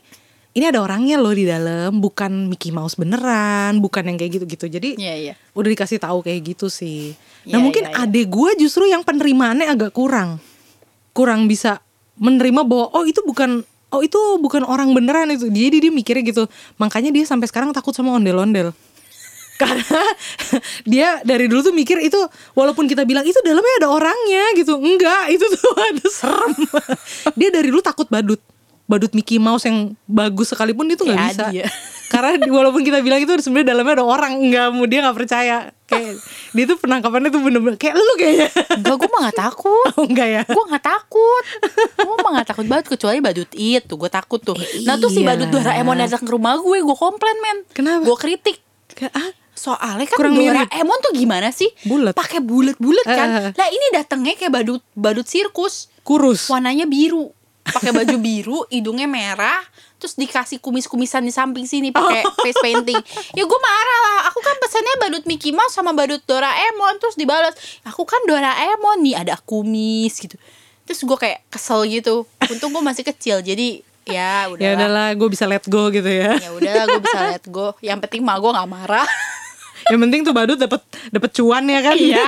[0.52, 4.90] ini ada orangnya loh di dalam bukan Mickey Mouse beneran bukan yang kayak gitu-gitu jadi
[5.00, 7.16] Iya iya udah dikasih tahu kayak gitu sih.
[7.50, 8.04] Nah Iya, mungkin iya, iya.
[8.08, 10.40] adek gue justru yang penerimaannya agak kurang,
[11.12, 11.84] kurang bisa
[12.22, 15.52] menerima bahwa oh itu bukan oh itu bukan orang beneran itu.
[15.52, 16.44] Jadi dia mikirnya gitu.
[16.80, 18.72] Makanya dia sampai sekarang takut sama ondel-ondel.
[19.62, 20.02] Karena
[20.92, 22.18] dia dari dulu tuh mikir itu
[22.56, 24.80] walaupun kita bilang itu dalamnya ada orangnya gitu.
[24.80, 26.54] Enggak, itu tuh ada serem.
[27.36, 28.40] dia dari dulu takut badut.
[28.92, 31.46] Badut Mickey Mouse yang bagus sekalipun dia tuh nggak Kayak bisa.
[31.48, 31.68] Adi ya.
[32.12, 35.72] Karena walaupun kita bilang itu sebenarnya dalamnya ada orang, enggak, mau dia nggak percaya.
[35.88, 36.20] Kayak
[36.52, 38.52] dia tuh penangkapannya tuh bener-bener kayak lu kayaknya.
[38.76, 40.42] Enggak gue mah gak takut Oh, enggak ya?
[40.48, 41.44] Gue gak takut
[42.00, 44.56] Gue mah gak takut banget Kecuali badut itu Gue takut tuh
[44.88, 45.36] Nah tuh si iya.
[45.36, 48.08] badut Doraemon datang ke rumah gue Gue komplain men Kenapa?
[48.08, 48.64] Gue kritik
[49.12, 50.34] ah, Soalnya kan Kurang.
[50.40, 51.70] Doraemon tuh gimana sih?
[51.86, 52.18] Bulet.
[52.18, 53.28] Pakai bulat-bulat kan.
[53.30, 53.54] Eh, eh.
[53.54, 55.94] Lah ini datangnya kayak badut badut sirkus.
[56.02, 56.50] kurus.
[56.50, 57.30] Warnanya biru.
[57.72, 59.60] Pakai baju biru, hidungnya merah,
[59.96, 63.00] terus dikasih kumis-kumisan di samping sini pakai face painting.
[63.32, 64.20] Ya gue marah lah.
[64.30, 67.56] Aku kan pesannya badut Mickey Mouse sama badut Doraemon terus dibalas.
[67.84, 70.36] Aku kan Doraemon nih ada kumis gitu.
[70.84, 72.28] Terus gue kayak kesel gitu.
[72.50, 74.76] Untung gue masih kecil jadi ya Ya udahlah.
[74.76, 76.36] udahlah, gue bisa let go gitu ya.
[76.36, 77.78] Ya udahlah gue bisa let go.
[77.80, 79.08] Yang penting mah gue nggak marah.
[79.92, 81.96] Yang penting tuh badut dapat dapat cuan ya kan.
[82.00, 82.24] Iya.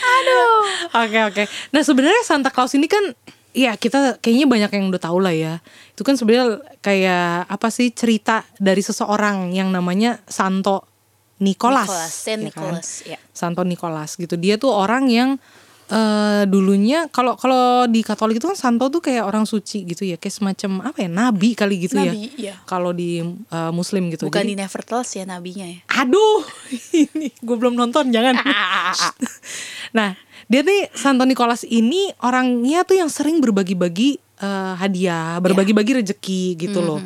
[0.00, 0.56] Aduh.
[1.04, 1.42] Oke oke.
[1.70, 3.12] Nah sebenarnya Santa Claus ini kan
[3.52, 5.60] ya kita kayaknya banyak yang udah tahu lah ya.
[5.92, 10.88] Itu kan sebenarnya kayak apa sih cerita dari seseorang yang namanya Santo
[11.38, 11.86] Nicholas.
[11.86, 12.72] Nicholas, Saint ya kan?
[12.74, 13.18] Nicholas, ya.
[13.30, 14.34] Santo Nicholas gitu.
[14.34, 15.38] Dia tuh orang yang
[15.88, 20.20] eh dulunya kalau kalau di Katolik itu kan Santo tuh kayak orang suci gitu ya,
[20.20, 22.52] kayak semacam apa ya nabi kali gitu Nabi, ya.
[22.52, 22.54] iya.
[22.68, 24.28] Kalau di eh, Muslim gitu.
[24.28, 25.80] Bukan Jadi- di Nevertheless ya nabinya ya.
[26.04, 26.44] Aduh,
[27.08, 28.36] ini gue belum nonton, jangan.
[29.96, 30.12] nah,
[30.44, 36.84] dia nih Santo Nicholas ini orangnya tuh yang sering berbagi-bagi eh, hadiah, berbagi-bagi rezeki gitu
[36.84, 37.00] loh.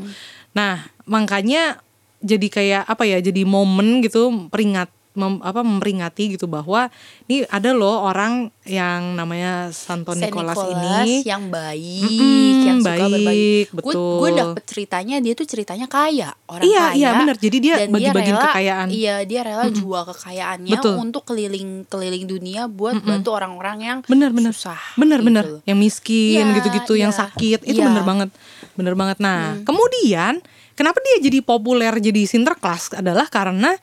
[0.52, 1.78] Nah, makanya
[2.18, 3.22] jadi kayak apa ya?
[3.22, 6.88] Jadi momen gitu peringat mem- apa memperingati gitu bahwa
[7.26, 12.78] ini ada loh orang yang namanya Santo Saint Nicholas, Nicholas ini yang baik, Mm-mm, yang
[12.78, 13.52] suka baik, berbagi.
[13.74, 14.16] betul.
[14.18, 16.96] Gue dapet ceritanya dia tuh ceritanya kaya, orang Iya, kaya.
[16.96, 17.36] iya, bener.
[17.36, 18.88] Jadi dia bagi-bagiin kekayaan.
[18.88, 20.94] Iya, dia rela jual kekayaannya Betul.
[20.96, 24.78] untuk keliling-keliling dunia buat bantu orang-orang yang bener-bener susah.
[24.94, 25.58] bener-bener gitu.
[25.64, 27.86] yang miskin Iya, gitu-gitu yang iya, sakit itu iya.
[27.88, 28.28] bener banget
[28.72, 30.38] bener banget nah kemudian
[30.72, 33.74] kenapa dia jadi populer jadi Sinterklas adalah karena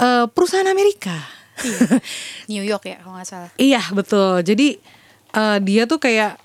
[0.00, 1.16] eh, perusahaan Amerika
[2.52, 3.50] New York ya kalau nggak salah.
[3.56, 4.76] iya betul jadi
[5.32, 6.36] eh, dia tuh kayak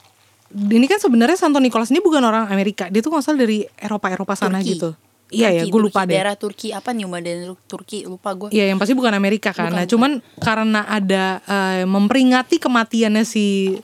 [0.51, 4.11] ini kan sebenarnya Santo Nicholas ini bukan orang Amerika dia tuh nggak salah dari Eropa
[4.11, 4.75] Eropa sana Turki.
[4.75, 4.89] gitu
[5.31, 8.51] iya ya gue lupa Turki, deh Daerah Turki apa nih daerah Turki lupa gue.
[8.51, 9.71] Iya yang pasti bukan Amerika kan.
[9.71, 10.11] Bukan, Nah cuman
[10.43, 13.79] karena ada eh, memperingati kematiannya si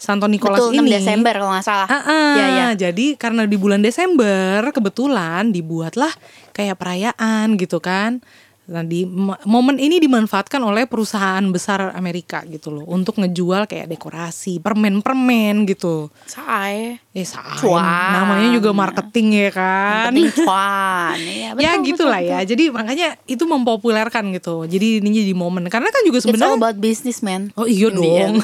[0.00, 0.92] Santo Nicholas Betul, 6 ini.
[0.96, 1.88] Desember kalau nggak salah.
[1.88, 2.32] Ah, ah.
[2.36, 2.68] Iya, iya.
[2.72, 6.08] Jadi karena di bulan Desember kebetulan dibuatlah
[6.56, 8.24] kayak perayaan gitu kan.
[8.70, 13.90] Nah, di mo- momen ini dimanfaatkan oleh perusahaan besar Amerika gitu loh untuk ngejual kayak
[13.90, 16.06] dekorasi, permen-permen gitu.
[16.30, 16.94] Say.
[17.10, 17.82] Eh, say, Cuan.
[18.14, 20.14] namanya juga marketing ya kan.
[20.14, 21.18] Penting cuan.
[21.18, 22.38] Iya, ya betul, gitulah betul, ya.
[22.46, 24.62] Jadi makanya itu mempopulerkan gitu.
[24.70, 27.50] Jadi ini jadi momen karena kan juga It's all sebenarnya about business, man.
[27.58, 28.38] Oh iya dong.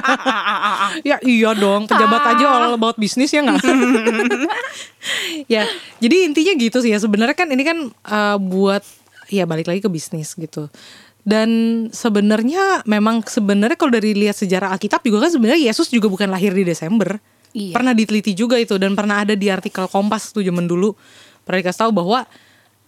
[1.12, 3.60] ya iya dong, pejabat aja all about bisnis ya nggak?
[5.52, 5.68] ya,
[6.00, 6.96] jadi intinya gitu sih ya.
[6.96, 9.01] Sebenarnya kan ini kan eh, buat
[9.32, 10.68] ya balik lagi ke bisnis gitu.
[11.22, 11.50] Dan
[11.94, 16.50] sebenarnya memang sebenarnya kalau dari lihat sejarah Alkitab juga kan sebenarnya Yesus juga bukan lahir
[16.52, 17.16] di Desember.
[17.54, 17.72] Iya.
[17.72, 20.92] Pernah diteliti juga itu dan pernah ada di artikel Kompas tuh zaman dulu
[21.46, 22.26] pernah dikasih tahu bahwa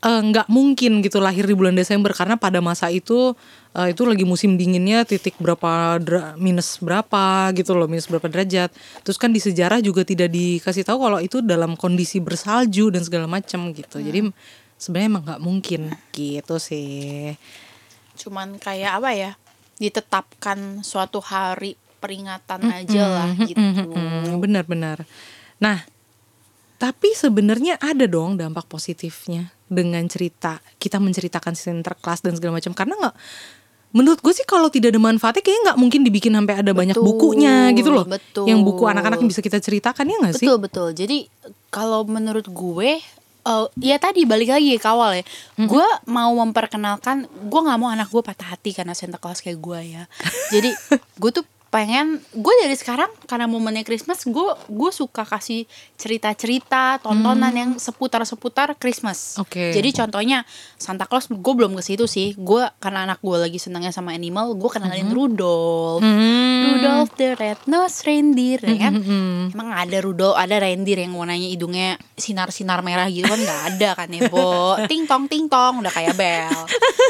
[0.05, 3.33] eh, nggak mungkin gitu lahir di bulan Desember karena pada masa itu
[3.75, 8.71] eh, itu lagi musim dinginnya titik berapa dra- minus berapa gitu loh minus berapa derajat
[9.03, 13.27] terus kan di sejarah juga tidak dikasih tahu kalau itu dalam kondisi bersalju dan segala
[13.27, 14.29] macam gitu jadi
[14.85, 15.81] sebenarnya emang nggak mungkin
[16.13, 17.33] gitu sih
[18.15, 19.31] Cuman kayak apa ya?
[19.75, 23.57] Ditetapkan suatu hari peringatan aja lah gitu.
[23.89, 25.09] Mm, benar-benar
[25.57, 25.81] nah
[26.77, 32.93] tapi sebenarnya ada dong dampak positifnya dengan cerita kita menceritakan Sinterklas dan segala macam karena
[33.01, 33.15] nggak
[33.95, 37.09] menurut gue sih kalau tidak ada manfaatnya kayaknya nggak mungkin dibikin sampai ada banyak Betul,
[37.09, 38.45] bukunya gitu loh betul.
[38.51, 40.89] yang buku anak-anak yang bisa kita ceritakan ya nggak sih Betul betul.
[40.93, 41.19] Jadi
[41.73, 43.01] kalau menurut gue
[43.45, 45.25] eh, ya tadi balik lagi ke awal ya.
[45.61, 49.81] Gue mau memperkenalkan gue nggak mau anak gue patah hati karena Santa Claus kayak gue
[50.01, 50.03] ya.
[50.55, 50.73] Jadi
[51.21, 55.67] gue tuh pengen gue dari sekarang karena momennya Christmas gue gue suka kasih
[55.99, 59.35] cerita-cerita tontonan yang seputar-seputar Christmas.
[59.43, 59.75] Oke.
[59.75, 60.47] Jadi contohnya
[60.79, 62.39] Santa Claus gue belum ke situ sih.
[62.39, 65.99] Gue karena anak gue lagi senangnya sama animal, gue kenalin Rudolph.
[65.99, 66.79] Hmm.
[66.79, 68.93] Rudolph the Red-Nosed Reindeer ya kan.
[68.95, 69.51] Mm-mm.
[69.51, 74.09] Emang ada Rudolph, ada reindeer yang warnanya hidungnya sinar-sinar merah gitu kan nggak ada kan
[74.15, 74.79] ya, Bo.
[74.91, 76.55] Ting tong ting tong udah kayak bel.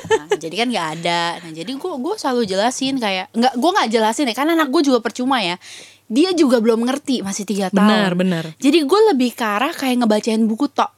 [0.08, 1.22] Nah, jadi kan nggak ada.
[1.44, 4.82] Nah, jadi gue gue selalu jelasin kayak nggak gue nggak jelasin ya karena anak gue
[4.84, 5.58] juga percuma ya.
[6.04, 7.80] Dia juga belum ngerti masih tiga tahun.
[7.80, 10.92] benar benar Jadi gue lebih ke arah kayak ngebacain buku tok.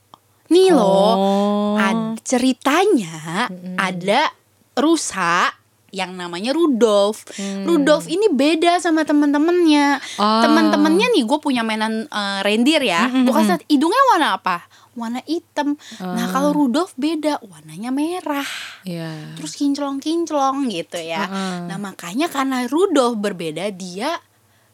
[0.46, 1.74] Nih loh, Oh.
[1.74, 4.30] ad- ceritanya ada
[4.74, 5.50] rusa
[5.88, 7.24] yang namanya Rudolph.
[7.64, 9.98] Rudolph ini beda sama temen-temennya.
[10.16, 10.42] Ah.
[10.44, 13.08] Temen-temennya nih gue punya mainan eh, reindeer ya.
[13.08, 14.56] Gue kasih liat, hidungnya warna apa?
[14.96, 15.76] Warna hitam.
[15.98, 18.48] Nah kalau Rudolph beda, warnanya merah.
[18.82, 21.22] ya Terus kinclong-kinclong gitu ya.
[21.22, 21.56] Heeh.
[21.68, 24.16] Nah makanya karena Rudolph berbeda dia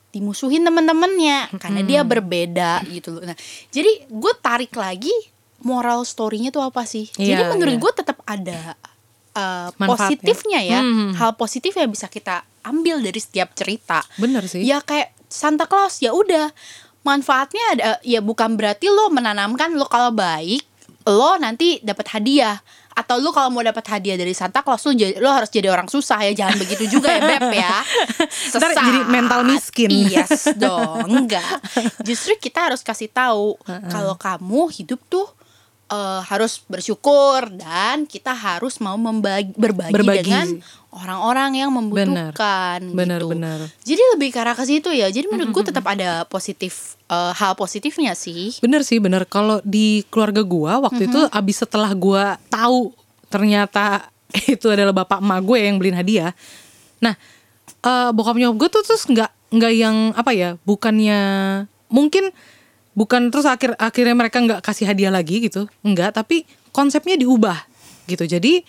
[0.08, 3.22] dimusuhin temen-temennya karena dia berbeda gitu loh.
[3.24, 3.36] Nah
[3.68, 5.12] jadi gue tarik lagi
[5.60, 7.08] moral story-nya tuh apa sih?
[7.10, 7.80] jadi Iya, menurut iya.
[7.80, 8.76] gue tetap ada
[9.32, 11.14] uh, positifnya ya, Hmm.
[11.14, 14.04] hal positif yang bisa kita ambil dari setiap cerita.
[14.16, 16.52] benar sih Ya kayak Santa Claus ya udah
[17.02, 20.62] manfaatnya ada ya bukan berarti lo menanamkan lo kalau baik
[21.02, 22.62] lo nanti dapat hadiah.
[22.92, 25.88] Atau lo kalau mau dapat hadiah dari Santa Claus lo, jadi- lo harus jadi orang
[25.88, 26.44] susah ya.
[26.44, 27.80] Jangan begitu juga ya beb ya.
[28.54, 29.88] Ntar jadi mental miskin.
[29.88, 31.56] yes dong enggak.
[32.04, 33.56] Justru kita harus kasih tahu
[33.88, 35.24] kalau kamu hidup tuh
[35.88, 40.28] eh, harus bersyukur dan kita harus mau membagi berbagi, Berbagi.
[40.28, 40.46] dengan
[40.92, 43.32] orang-orang yang membutuhkan Benar, gitu.
[43.32, 43.58] benar.
[43.80, 45.08] Jadi lebih ke arah ke situ ya.
[45.08, 48.60] Jadi menurut gue tetap ada positif eh, hal positifnya sih.
[48.60, 52.92] Bener sih bener kalau di keluarga gua waktu itu abis setelah gua tahu
[53.32, 54.12] ternyata
[54.52, 56.36] itu adalah bapak emak gue yang beliin hadiah.
[57.00, 57.16] Nah
[57.82, 61.20] eh, bokap nyokap gue tuh terus nggak nggak yang apa ya bukannya
[61.92, 62.32] mungkin
[62.92, 67.56] bukan terus akhir akhirnya mereka nggak kasih hadiah lagi gitu nggak tapi konsepnya diubah
[68.08, 68.64] gitu jadi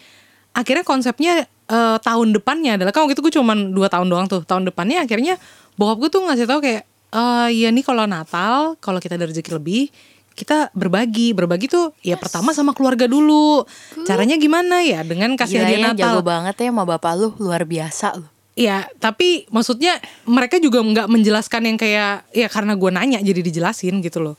[0.52, 4.42] akhirnya konsepnya eh, tahun depannya adalah kan waktu itu gue cuman dua tahun doang tuh
[4.44, 5.40] tahun depannya akhirnya
[5.80, 9.52] bokap gue tuh ngasih tahu kayak eh ya nih kalau Natal kalau kita ada rezeki
[9.54, 9.94] lebih
[10.34, 13.70] kita berbagi berbagi tuh ya pertama sama keluarga dulu
[14.10, 17.28] caranya gimana ya dengan kasih Gila hadiah ya, Natal jago banget ya sama bapak lu,
[17.38, 18.28] luar biasa lu.
[18.54, 19.98] Ya, tapi maksudnya
[20.30, 24.38] mereka juga nggak menjelaskan yang kayak ya karena gue nanya jadi dijelasin gitu loh.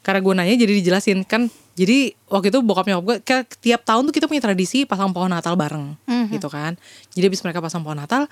[0.00, 1.52] Karena gue nanya jadi dijelasin kan.
[1.76, 5.32] Jadi waktu itu bokap nyokap gue kayak tiap tahun tuh kita punya tradisi pasang pohon
[5.32, 5.96] Natal bareng
[6.28, 6.76] gitu kan.
[7.16, 8.28] Jadi habis mereka pasang pohon Natal,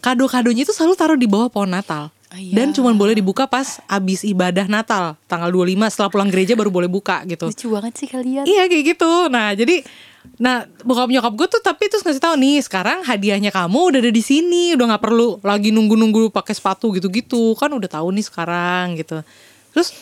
[0.00, 2.08] kado-kadonya itu selalu taruh di bawah pohon Natal.
[2.32, 2.58] Oh, iya.
[2.58, 6.90] Dan cuman boleh dibuka pas abis ibadah Natal tanggal 25 setelah pulang gereja baru boleh
[6.90, 7.46] buka gitu.
[7.52, 8.48] Lucu banget sih kalian.
[8.48, 9.12] Iya kayak gitu.
[9.30, 9.86] Nah jadi,
[10.40, 14.10] nah bokap nyokap gue tuh tapi terus ngasih tahu nih sekarang hadiahnya kamu udah ada
[14.10, 18.98] di sini, udah nggak perlu lagi nunggu-nunggu pakai sepatu gitu-gitu kan udah tahu nih sekarang
[18.98, 19.22] gitu.
[19.70, 19.94] Terus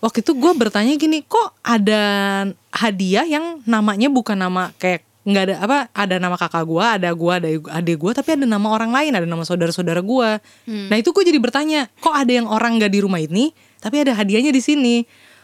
[0.00, 2.02] waktu itu gue bertanya gini, kok ada
[2.72, 7.32] hadiah yang namanya bukan nama kayak nggak ada apa ada nama kakak gue ada gue
[7.36, 10.30] ada adik gue tapi ada nama orang lain ada nama saudara-saudara gue
[10.88, 14.12] nah itu gue jadi bertanya kok ada yang orang nggak di rumah ini tapi ada
[14.12, 14.96] hadiahnya di sini?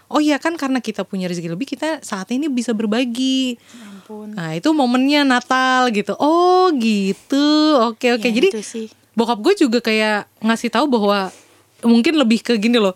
[0.06, 3.58] Oh iya kan karena kita punya rezeki lebih kita saat ini bisa berbagi.
[4.06, 4.38] Ampun.
[4.38, 6.14] nah itu momennya Natal gitu.
[6.20, 7.80] Oh gitu.
[7.90, 8.28] Oke oke.
[8.28, 8.54] Ya, jadi
[9.18, 11.34] bokap gue juga kayak ngasih tahu bahwa
[11.82, 12.94] mungkin lebih ke gini loh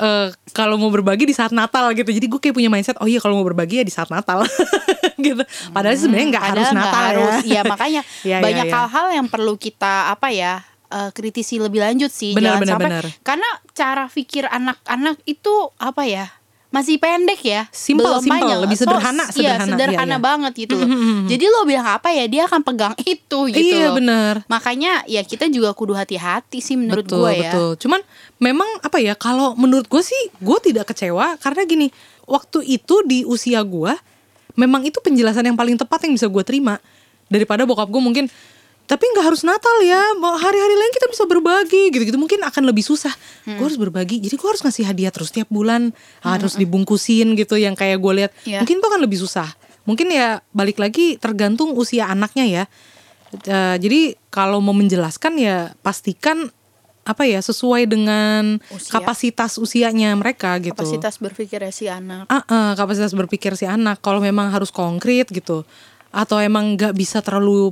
[0.00, 3.20] eh, kalau mau berbagi di saat Natal gitu jadi gue kayak punya mindset oh iya
[3.20, 4.42] kalau mau berbagi ya di saat Natal
[5.26, 7.34] gitu padahal sih sebenarnya nggak harus Natal harus.
[7.44, 8.74] ya Iya makanya iya, banyak iya.
[8.74, 12.32] hal-hal yang perlu kita apa ya eh, kritisi lebih lanjut sih.
[12.32, 13.04] Benar, Jangan benar, sampai benar.
[13.22, 16.26] karena cara pikir anak-anak itu apa ya
[16.70, 18.58] masih pendek ya, Simple, belum simple, banyak.
[18.62, 20.18] lebih sederhana, iya, sederhana, sederhana iya, iya.
[20.22, 20.88] banget gitu loh.
[21.26, 23.98] Jadi lo bilang apa ya dia akan pegang itu gitu iya loh.
[23.98, 27.50] benar Makanya ya kita juga kudu hati-hati sih menurut betul gue ya.
[27.50, 28.00] betul cuman
[28.38, 31.86] memang apa ya kalau menurut gue sih gue tidak kecewa karena gini
[32.30, 33.90] waktu itu di usia gue
[34.54, 36.78] memang itu penjelasan yang paling tepat yang bisa gue terima
[37.26, 38.24] daripada bokap gue mungkin
[38.90, 42.82] tapi nggak harus Natal ya mau hari-hari lain kita bisa berbagi gitu-gitu mungkin akan lebih
[42.82, 43.14] susah
[43.46, 43.54] Hmm.
[43.56, 47.72] gue harus berbagi jadi gue harus ngasih hadiah terus tiap bulan harus dibungkusin gitu yang
[47.72, 48.60] kayak gue lihat Iya.
[48.60, 49.46] mungkin itu akan lebih susah
[49.86, 52.64] mungkin ya balik lagi tergantung usia anaknya ya
[53.30, 56.50] Eh, jadi kalau mau menjelaskan ya pastikan
[57.06, 58.90] apa ya sesuai dengan Usia.
[58.90, 60.74] kapasitas usianya mereka gitu.
[60.74, 62.26] Kapasitas berpikirnya si anak.
[62.26, 64.02] Ah, ah, kapasitas berpikir si anak.
[64.02, 65.62] Kalau memang harus konkret gitu,
[66.10, 67.70] atau emang nggak bisa terlalu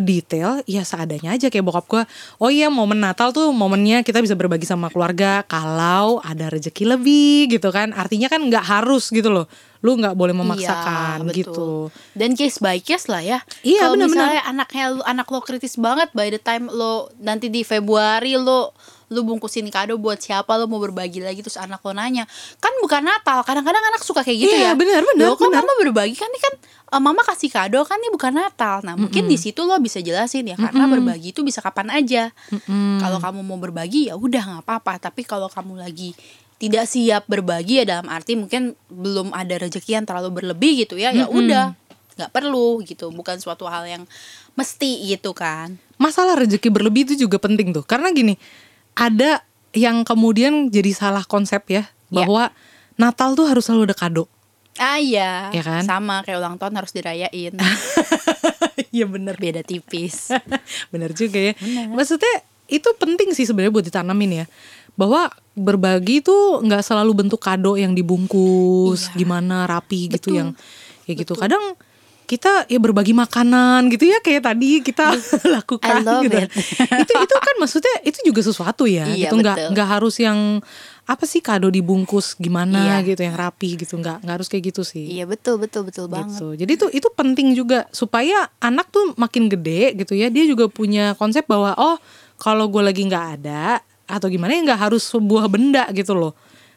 [0.00, 2.02] detail, ya seadanya aja kayak bokap gue.
[2.38, 5.44] Oh iya momen Natal tuh momennya kita bisa berbagi sama keluarga.
[5.44, 9.44] Kalau ada rezeki lebih gitu kan, artinya kan nggak harus gitu loh.
[9.84, 11.36] Lu nggak boleh memaksakan Iya, betul.
[11.36, 11.70] gitu.
[12.16, 13.38] Dan case by case lah ya.
[13.60, 14.16] Iya, Kalau benar-benar.
[14.32, 18.72] misalnya anaknya lu anak lo kritis banget by the time lo nanti di Februari lo
[19.12, 22.24] lu bungkusin kado buat siapa lo mau berbagi lagi terus anak lo nanya.
[22.62, 24.72] Kan bukan Natal kadang-kadang anak suka kayak gitu Iya, ya.
[24.72, 26.16] benar, benar, kok mama berbagi?
[26.16, 26.54] Kan ini kan
[26.94, 28.80] eh, mama kasih kado kan ini bukan Natal.
[28.80, 32.32] Nah mungkin di situ lo bisa jelasin ya karena berbagi itu bisa kapan aja.
[33.00, 35.10] Kalau kamu mau berbagi ya udah nggak apa-apa.
[35.10, 36.16] Tapi kalau kamu lagi
[36.54, 41.12] tidak siap berbagi ya dalam arti mungkin belum ada rezeki yang terlalu berlebih gitu ya
[41.12, 41.74] ya udah.
[42.14, 44.06] Nggak perlu gitu bukan suatu hal yang
[44.54, 45.76] mesti gitu kan.
[45.98, 47.82] Masalah rezeki berlebih itu juga penting tuh.
[47.82, 48.38] Karena gini
[48.94, 49.42] ada
[49.74, 52.54] yang kemudian jadi salah konsep ya bahwa
[52.94, 54.24] Natal tuh harus selalu ada kado.
[54.74, 55.50] Ah iya.
[55.54, 55.82] Ya kan?
[55.82, 57.54] sama kayak ulang tahun harus dirayain.
[58.94, 59.34] Iya bener.
[59.38, 60.30] Beda tipis.
[60.94, 61.52] Bener juga ya.
[61.90, 64.46] Maksudnya itu penting sih sebenarnya buat ditanamin ya.
[64.94, 69.18] Bahwa berbagi tuh nggak selalu bentuk kado yang dibungkus Iya.
[69.18, 70.38] gimana rapi gitu Betul.
[70.38, 70.48] yang
[71.10, 71.34] ya gitu.
[71.34, 71.74] Kadang
[72.34, 75.14] kita ya berbagi makanan gitu ya kayak tadi kita
[75.56, 76.38] lakukan I love gitu.
[76.42, 76.50] it.
[77.06, 80.58] itu itu kan maksudnya itu juga sesuatu ya Iya, gitu nggak nggak harus yang
[81.04, 83.14] apa sih kado dibungkus gimana Iya.
[83.14, 86.34] gitu yang rapi gitu nggak nggak harus kayak gitu sih iya betul betul betul banget
[86.34, 86.48] gitu.
[86.58, 91.12] Jadi tuh itu penting juga supaya anak tuh makin gede gitu ya dia juga punya
[91.14, 92.00] konsep bahwa oh
[92.34, 96.32] kalau gue lagi nggak ada atau gimana ya nggak harus sebuah benda gitu loh.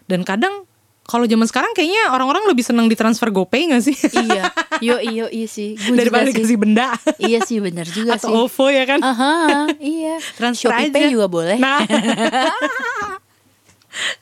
[0.06, 0.67] Dan kadang
[1.08, 3.96] kalau zaman sekarang kayaknya orang-orang lebih senang ditransfer GoPay gak sih
[4.28, 6.36] iya yo iyo iya sih Gua daripada sih.
[6.36, 9.00] dikasih benda iya sih benar juga atau sih OVO ya kan.
[9.00, 9.34] Aha,
[9.80, 10.20] iya.
[10.36, 10.94] Transfer Shopee aja.
[10.94, 11.56] Pay juga boleh.
[11.58, 11.80] Nah.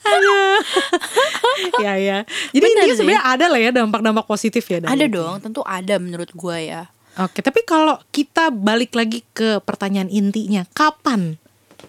[0.05, 0.55] Aduh.
[1.83, 2.17] ya ya.
[2.53, 2.95] Jadi Bener sih.
[2.95, 5.15] sebenarnya ada lah ya dampak-dampak positif ya dari ada itu.
[5.19, 6.81] dong, tentu ada menurut gua ya.
[7.15, 11.39] Oke, tapi kalau kita balik lagi ke pertanyaan intinya, kapan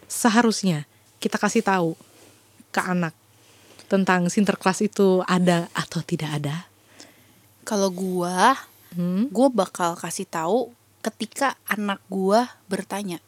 [0.06, 0.86] seharusnya
[1.18, 1.94] kita kasih tahu
[2.70, 3.14] ke anak
[3.86, 6.56] tentang sinterklas itu ada atau tidak ada?
[7.62, 8.54] Kalau gua,
[8.92, 9.28] Hmm?
[9.28, 13.20] gua bakal kasih tahu ketika anak gua bertanya.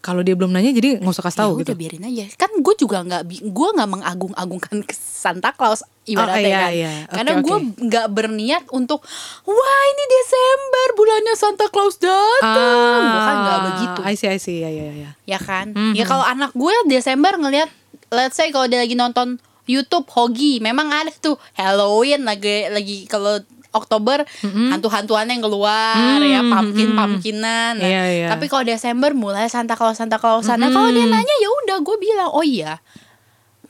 [0.00, 1.66] Kalau dia belum nanya, jadi nggak usah kasih tahu Ya gitu.
[1.70, 2.24] udah biarin aja.
[2.34, 3.22] Kan gue juga nggak,
[3.54, 6.70] gua nggak mengagung-agungkan Santa Claus ibaratnya iya, kan.
[6.74, 6.92] iya.
[7.06, 8.98] Oke, Karena gua nggak berniat untuk,
[9.44, 12.98] wah ini Desember bulannya Santa Claus datang.
[13.04, 14.00] Gua kan nggak begitu.
[14.00, 15.10] Ah, I see, I see, ya, ya, ya.
[15.22, 15.94] ya kan Mhm.
[15.94, 17.70] ya kalau anak gue Desember ngelihat
[18.10, 23.38] let's say kalau dia lagi nonton YouTube Hogi memang ada tuh Halloween lagi lagi kalau
[23.72, 24.20] Oktober
[24.68, 28.26] hantu-hantuan yang keluar ya pumpkin pumpkinan nah, Iya, iya.
[28.28, 31.96] tapi kalau Desember mulai Santa Claus Santa Clausan nah kalau dia nanya ya udah gue
[31.96, 32.84] bilang oh iya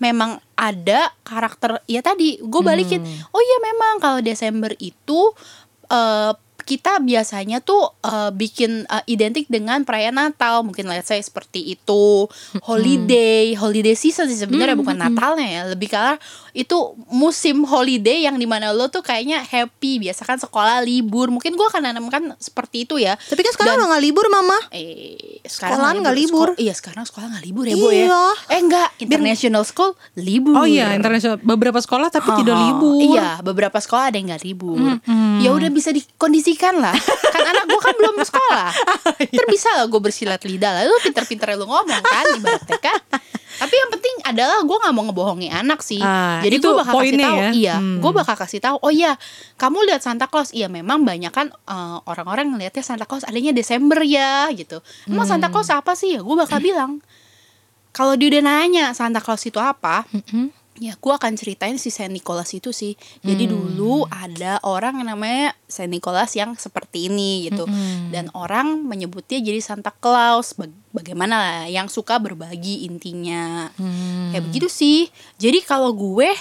[0.02, 2.98] memang ada karakter ya tadi gue balikin
[3.30, 5.30] oh iya memang kalau Desember itu
[5.86, 11.72] eh, kita biasanya tuh eh, bikin eh, identik dengan perayaan Natal mungkin let's say seperti
[11.72, 12.26] itu
[12.62, 16.16] holiday holiday season sih sebenarnya bukan Natalnya ya lebih karena
[16.52, 16.76] itu
[17.08, 21.64] musim holiday yang di mana lo tuh kayaknya happy biasa kan sekolah libur mungkin gue
[21.64, 24.58] akan nanamkan seperti itu ya Tapi kan sekarang Dan- udah nggak libur mama.
[24.70, 26.48] Eh, sekarang nggak libur.
[26.48, 27.96] Seko- iya, sekarang sekolah nggak libur ya, Bu ya.
[28.04, 28.22] Iya.
[28.48, 30.54] Eh, enggak, international school libur.
[30.54, 32.66] Oh iya, internasional beberapa sekolah tapi tidak Ha-ha.
[32.70, 33.00] libur.
[33.02, 34.76] Iya, beberapa sekolah ada yang nggak libur.
[35.40, 36.92] Ya udah bisa dikondisikan buktikan lah
[37.26, 38.68] kan anak gue kan belum sekolah
[39.18, 39.32] Iya.
[39.34, 43.00] Ntar bisa lah gue bersilat lidah lah lu pinter-pinter lu ngomong kan ibaratnya kan
[43.54, 47.16] tapi yang penting adalah gue nggak mau ngebohongi anak sih Ah, jadi gue bakal kasih
[47.18, 47.50] tahu ya.
[47.52, 47.98] iya Hmm.
[47.98, 49.12] gue bakal kasih tahu oh iya
[49.54, 54.00] kamu lihat Santa Claus iya memang banyak kan eh, orang-orang ngelihatnya Santa Claus adanya Desember
[54.00, 55.54] ya gitu emang Santa Hmm.
[55.54, 57.00] Claus apa sih ya gue bakal bilang
[57.90, 60.04] kalau dia udah nanya Santa Claus itu apa.
[60.74, 62.96] Ya, gue akan ceritain si Saint Nicholas itu sih.
[63.20, 63.52] Jadi Hmm.
[63.52, 67.64] dulu ada orang yang namanya Saint Nicholas yang seperti ini gitu.
[67.64, 68.08] Mm-mm.
[68.08, 70.52] Dan orang menyebutnya jadi Santa Claus.
[70.52, 73.68] Baga- bagaimana lah yang suka berbagi intinya.
[73.74, 74.30] Hmm.
[74.30, 75.00] Kayak begitu sih.
[75.36, 76.32] Jadi kalau gue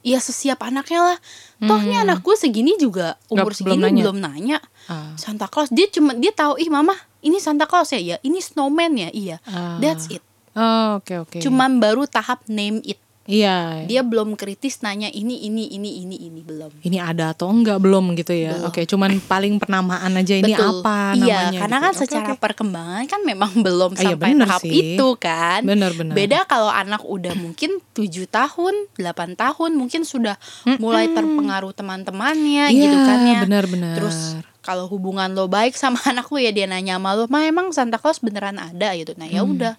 [0.00, 1.18] ya sesiap anaknya lah.
[1.60, 3.54] Tohnya anak gue segini juga umur Hmm.
[3.54, 4.02] Nggak- belum segini nanya.
[4.02, 4.58] belum nanya.
[4.86, 5.12] Ah.
[5.14, 8.90] Santa Claus dia cuma dia tahu ih mama ini Santa Claus ya ya ini snowman
[8.92, 9.78] ya iya Ah.
[9.78, 11.38] that's it Oh, oke oke.
[11.38, 12.98] cuman baru tahap name it
[13.32, 13.86] Iya.
[13.86, 18.12] dia belum kritis nanya ini ini ini ini ini belum Ini ada atau enggak belum
[18.14, 18.52] gitu ya?
[18.52, 18.66] Belum.
[18.66, 20.82] Oke, cuman paling penamaan aja ini Betul.
[20.82, 21.58] apa iya namanya.
[21.58, 21.80] karena gitu.
[21.80, 22.40] kan Oke, secara oke.
[22.40, 24.72] perkembangan kan memang belum Ah, iya, sampai bener tahap sih.
[24.92, 26.12] itu kan Bener, bener.
[26.12, 30.34] beda kalau anak udah mungkin tujuh tahun 8 tahun mungkin sudah
[30.76, 33.94] mulai terpengaruh teman-temannya Iya, gitu kan ya benar-benar.
[33.94, 34.18] terus
[34.60, 37.96] kalau hubungan lo baik sama anak lo ya dia nanya sama lo mah emang Santa
[37.96, 39.36] Claus beneran ada gitu nah Hmm.
[39.36, 39.74] ya udah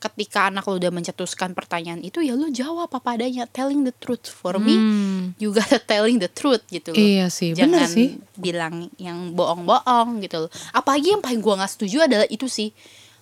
[0.00, 4.26] ketika anak lo udah mencetuskan pertanyaan itu ya lo jawab apa adanya telling the truth
[4.26, 5.22] for me Hmm.
[5.36, 6.98] you gotta telling the truth gitu loh.
[6.98, 8.08] Iya sih, jangan bener sih.
[8.34, 10.50] bilang yang bohong-bohong gitu loh.
[10.70, 12.72] Apalagi yang paling gua nggak setuju adalah itu sih.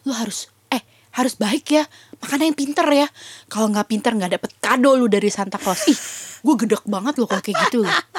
[0.03, 0.81] Lu harus eh
[1.13, 1.83] harus baik ya.
[2.19, 3.09] Makanya yang pinter ya.
[3.47, 5.83] Kalau nggak pinter nggak dapet kado lu dari Santa Claus.
[5.85, 5.99] Ih
[6.39, 7.83] gue gedek banget loh kalau kayak gitu.
[7.83, 7.91] loh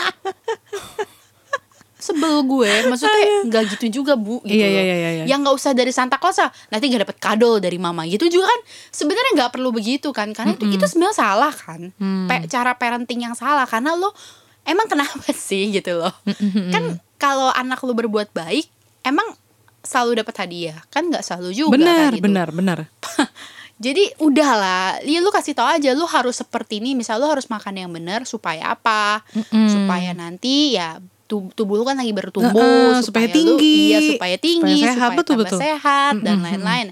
[2.10, 4.74] sebel gue maksudnya nggak gitu juga bu gitu Iya, loh.
[4.76, 5.24] iya, iya, iya.
[5.26, 8.48] yang nggak usah dari Santa Claus lah nanti nggak dapet kado dari mama gitu juga
[8.48, 12.26] kan sebenarnya nggak perlu begitu kan karena itu itu sebenarnya salah kan Hmm.
[12.26, 14.10] Pe- cara parenting yang salah karena lo
[14.64, 16.14] emang kenapa sih gitu loh
[16.70, 16.84] kan
[17.16, 18.66] kalau anak lo berbuat baik
[19.02, 19.26] emang
[19.80, 22.24] selalu dapat hadiah kan nggak selalu juga benar, kan gitu.
[22.26, 22.78] benar, benar.
[23.80, 27.80] Jadi udahlah, ya lu kasih tau aja lu harus seperti ini, misal lu harus makan
[27.80, 29.24] yang benar supaya apa?
[29.32, 29.72] Mm-mm.
[29.72, 34.82] Supaya nanti ya tubuh lu kan lagi bertumbuh, Heeh, supaya lu- tinggi, iya supaya tinggi,
[34.82, 35.60] supaya sehat, supaya betul, betul.
[35.62, 36.88] sehat dan Mm-mm, lain-lain.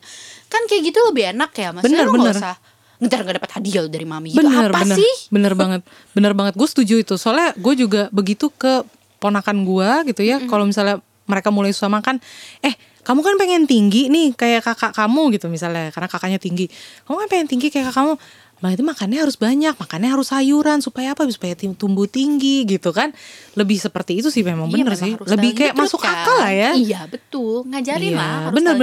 [0.46, 2.36] Kan kayak gitu lebih enak ya, maksudnya Bener, lu bener.
[2.38, 2.56] usah
[2.98, 5.14] ntar gak dapat hadiah lu dari mami gitu bener, apa bener, sih?
[5.30, 5.82] bener banget,
[6.14, 6.54] bener banget.
[6.54, 7.14] Gue setuju itu.
[7.14, 8.82] Soalnya gue juga begitu ke
[9.18, 10.38] ponakan gue gitu ya.
[10.44, 12.18] Kalau misalnya mereka mulai susah makan,
[12.62, 16.66] eh kamu kan pengen tinggi nih kayak kakak kamu gitu misalnya, karena kakaknya tinggi.
[17.06, 18.14] Kamu kan pengen tinggi kayak kakak kamu.
[18.58, 21.30] Nah itu makannya harus banyak, makannya harus sayuran supaya apa?
[21.30, 23.14] Supaya tumbuh tinggi gitu kan.
[23.54, 25.14] Lebih seperti itu sih memang Iya, bener memang sih.
[25.14, 26.26] Lebih kayak masuk kan.
[26.26, 26.72] akal lah ya.
[26.74, 28.74] Iya betul, ngajarin Iya, lah, harus bener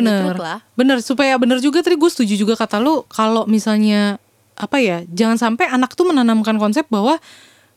[0.79, 4.23] bener supaya bener juga tadi gue setuju juga kata lu kalau misalnya
[4.55, 7.19] apa ya, jangan sampai anak tuh menanamkan konsep bahwa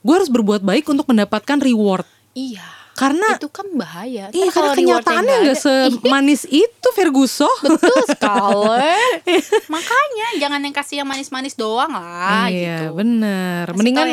[0.06, 2.06] gue harus berbuat baik untuk mendapatkan reward.
[2.38, 2.77] Iya.
[2.98, 4.34] Karena itu kan bahaya.
[4.34, 5.60] iya karena kenyataannya nggak
[6.02, 7.46] semanis itu Ferguson.
[7.62, 8.98] Betul sekali.
[9.78, 12.98] Makanya jangan yang kasih yang manis-manis doang lah iya gitu.
[12.98, 13.70] bener.
[13.70, 14.08] Kasih Mendingan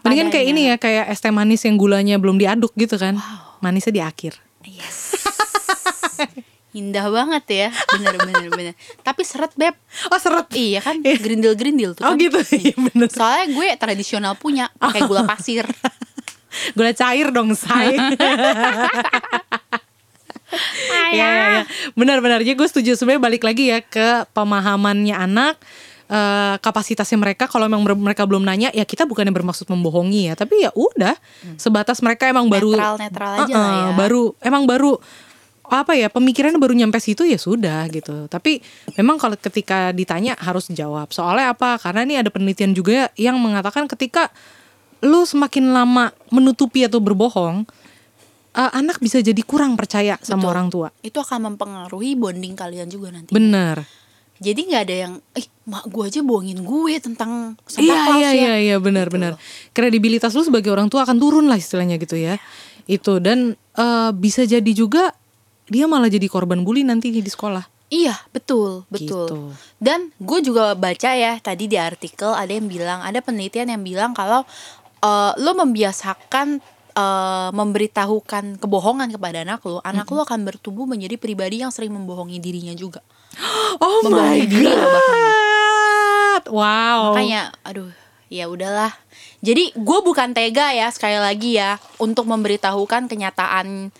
[0.00, 3.20] mendingan kayak ini ya kayak es teh manis yang gulanya belum diaduk gitu kan.
[3.60, 4.40] Manisnya di akhir.
[4.64, 5.20] Yes.
[6.70, 7.68] Indah banget ya.
[7.92, 8.74] Bener bener bener.
[9.02, 9.74] Tapi seret beb.
[10.06, 10.46] Oh seret.
[10.54, 12.22] Iya kan gerindil-gerindil tuh Oh kan.
[12.22, 12.38] gitu.
[12.54, 13.08] Iya bener.
[13.10, 15.66] Soalnya gue tradisional punya pakai gula pasir.
[16.74, 17.96] Gula cair dong say.
[21.10, 21.62] Iya, iya, iya.
[21.94, 22.42] Benar-benar.
[22.42, 25.54] Jadi gue setuju sebenarnya balik lagi ya ke pemahamannya anak,
[26.10, 27.46] eh, kapasitasnya mereka.
[27.46, 30.34] Kalau memang mereka belum nanya, ya kita bukannya bermaksud membohongi ya.
[30.34, 31.14] Tapi ya udah,
[31.54, 33.90] sebatas mereka emang baru Netral-netral aja Eh, lah eh, ya.
[33.94, 34.98] Baru emang baru
[35.70, 38.26] apa ya pemikirannya baru nyampe situ ya sudah gitu.
[38.26, 38.58] Tapi
[38.98, 41.14] memang kalau ketika ditanya harus jawab.
[41.14, 41.78] Soalnya apa?
[41.78, 44.34] Karena ini ada penelitian juga yang mengatakan ketika
[45.00, 47.64] lu semakin lama menutupi atau berbohong,
[48.52, 50.52] eh, anak bisa jadi kurang percaya sama Betul.
[50.52, 50.88] orang tua.
[51.00, 53.32] Itu akan mempengaruhi bonding kalian juga nanti.
[53.32, 53.84] Bener.
[54.40, 58.30] Jadi nggak ada yang, eh mak gue aja bohongin gue tentang Santa Iya iya ya.
[58.32, 59.32] iya iya benar Gitu benar.
[59.76, 62.40] Kredibilitas lu sebagai orang tua akan turun lah istilahnya gitu ya.
[62.88, 65.12] Itu dan eh, bisa jadi juga
[65.68, 67.68] dia malah jadi korban bully nanti di sekolah.
[67.90, 69.26] Iya betul betul.
[69.28, 69.38] Gitu.
[69.82, 74.14] Dan gue juga baca ya tadi di artikel ada yang bilang ada penelitian yang bilang
[74.14, 74.46] kalau
[75.00, 76.60] eh, lo membiasakan
[76.96, 82.38] eh, memberitahukan kebohongan kepada anak lo, anak lo akan bertumbuh menjadi pribadi yang sering membohongi
[82.38, 83.00] dirinya juga.
[83.80, 85.18] Oh my Membohongi diri bahkan.
[86.40, 86.44] god.
[86.50, 87.00] Wow.
[87.14, 87.90] Makanya, aduh,
[88.30, 88.92] ya udahlah.
[89.40, 93.90] Jadi gue bukan tega ya sekali lagi ya untuk memberitahukan kenyataan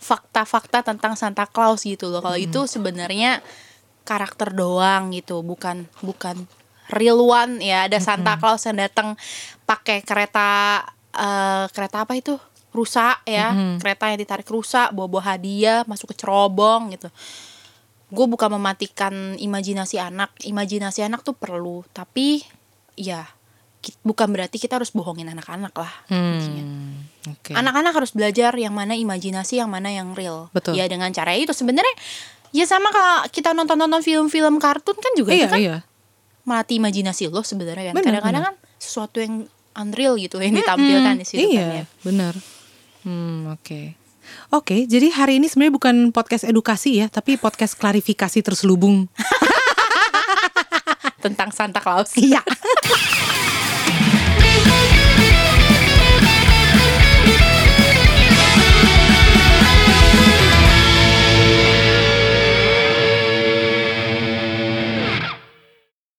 [0.00, 2.24] fakta-fakta tentang Santa Claus gitu loh.
[2.24, 3.44] Kalau itu sebenarnya
[4.08, 6.48] karakter doang gitu, bukan bukan
[6.92, 7.86] real one ya.
[7.86, 9.14] Ada Santa Claus yang datang
[9.64, 10.82] pakai kereta
[11.14, 12.36] eh, kereta apa itu?
[12.70, 13.50] rusak ya
[13.82, 17.10] kereta yang ditarik rusak bawa bawa hadiah masuk ke cerobong gitu
[18.14, 22.46] gue bukan mematikan imajinasi anak imajinasi anak tuh perlu tapi
[22.94, 23.26] ya
[24.06, 25.92] bukan berarti kita harus bohongin anak-anak lah.
[26.12, 27.00] Hmm,
[27.32, 27.56] Oke.
[27.56, 30.76] anak-anak harus belajar yang mana imajinasi yang mana yang real Betul.
[30.76, 31.90] ya dengan cara itu sebenarnya
[32.52, 35.76] ya sama kalau kita nonton-nonton film-film kartun kan juga itu Iya, kan iya.
[36.44, 39.44] Melatih imajinasi lo sebenarnya kan kadang-kadang kan sesuatu yang
[39.76, 42.34] unreal gitu yang ditampilkan di situ kan ya Iya, benar.
[43.00, 43.96] Hmm, oke.
[44.54, 49.10] Oke, jadi hari ini sebenarnya bukan podcast edukasi ya, tapi podcast klarifikasi terselubung.
[51.20, 52.40] tentang Santa Claus Iya.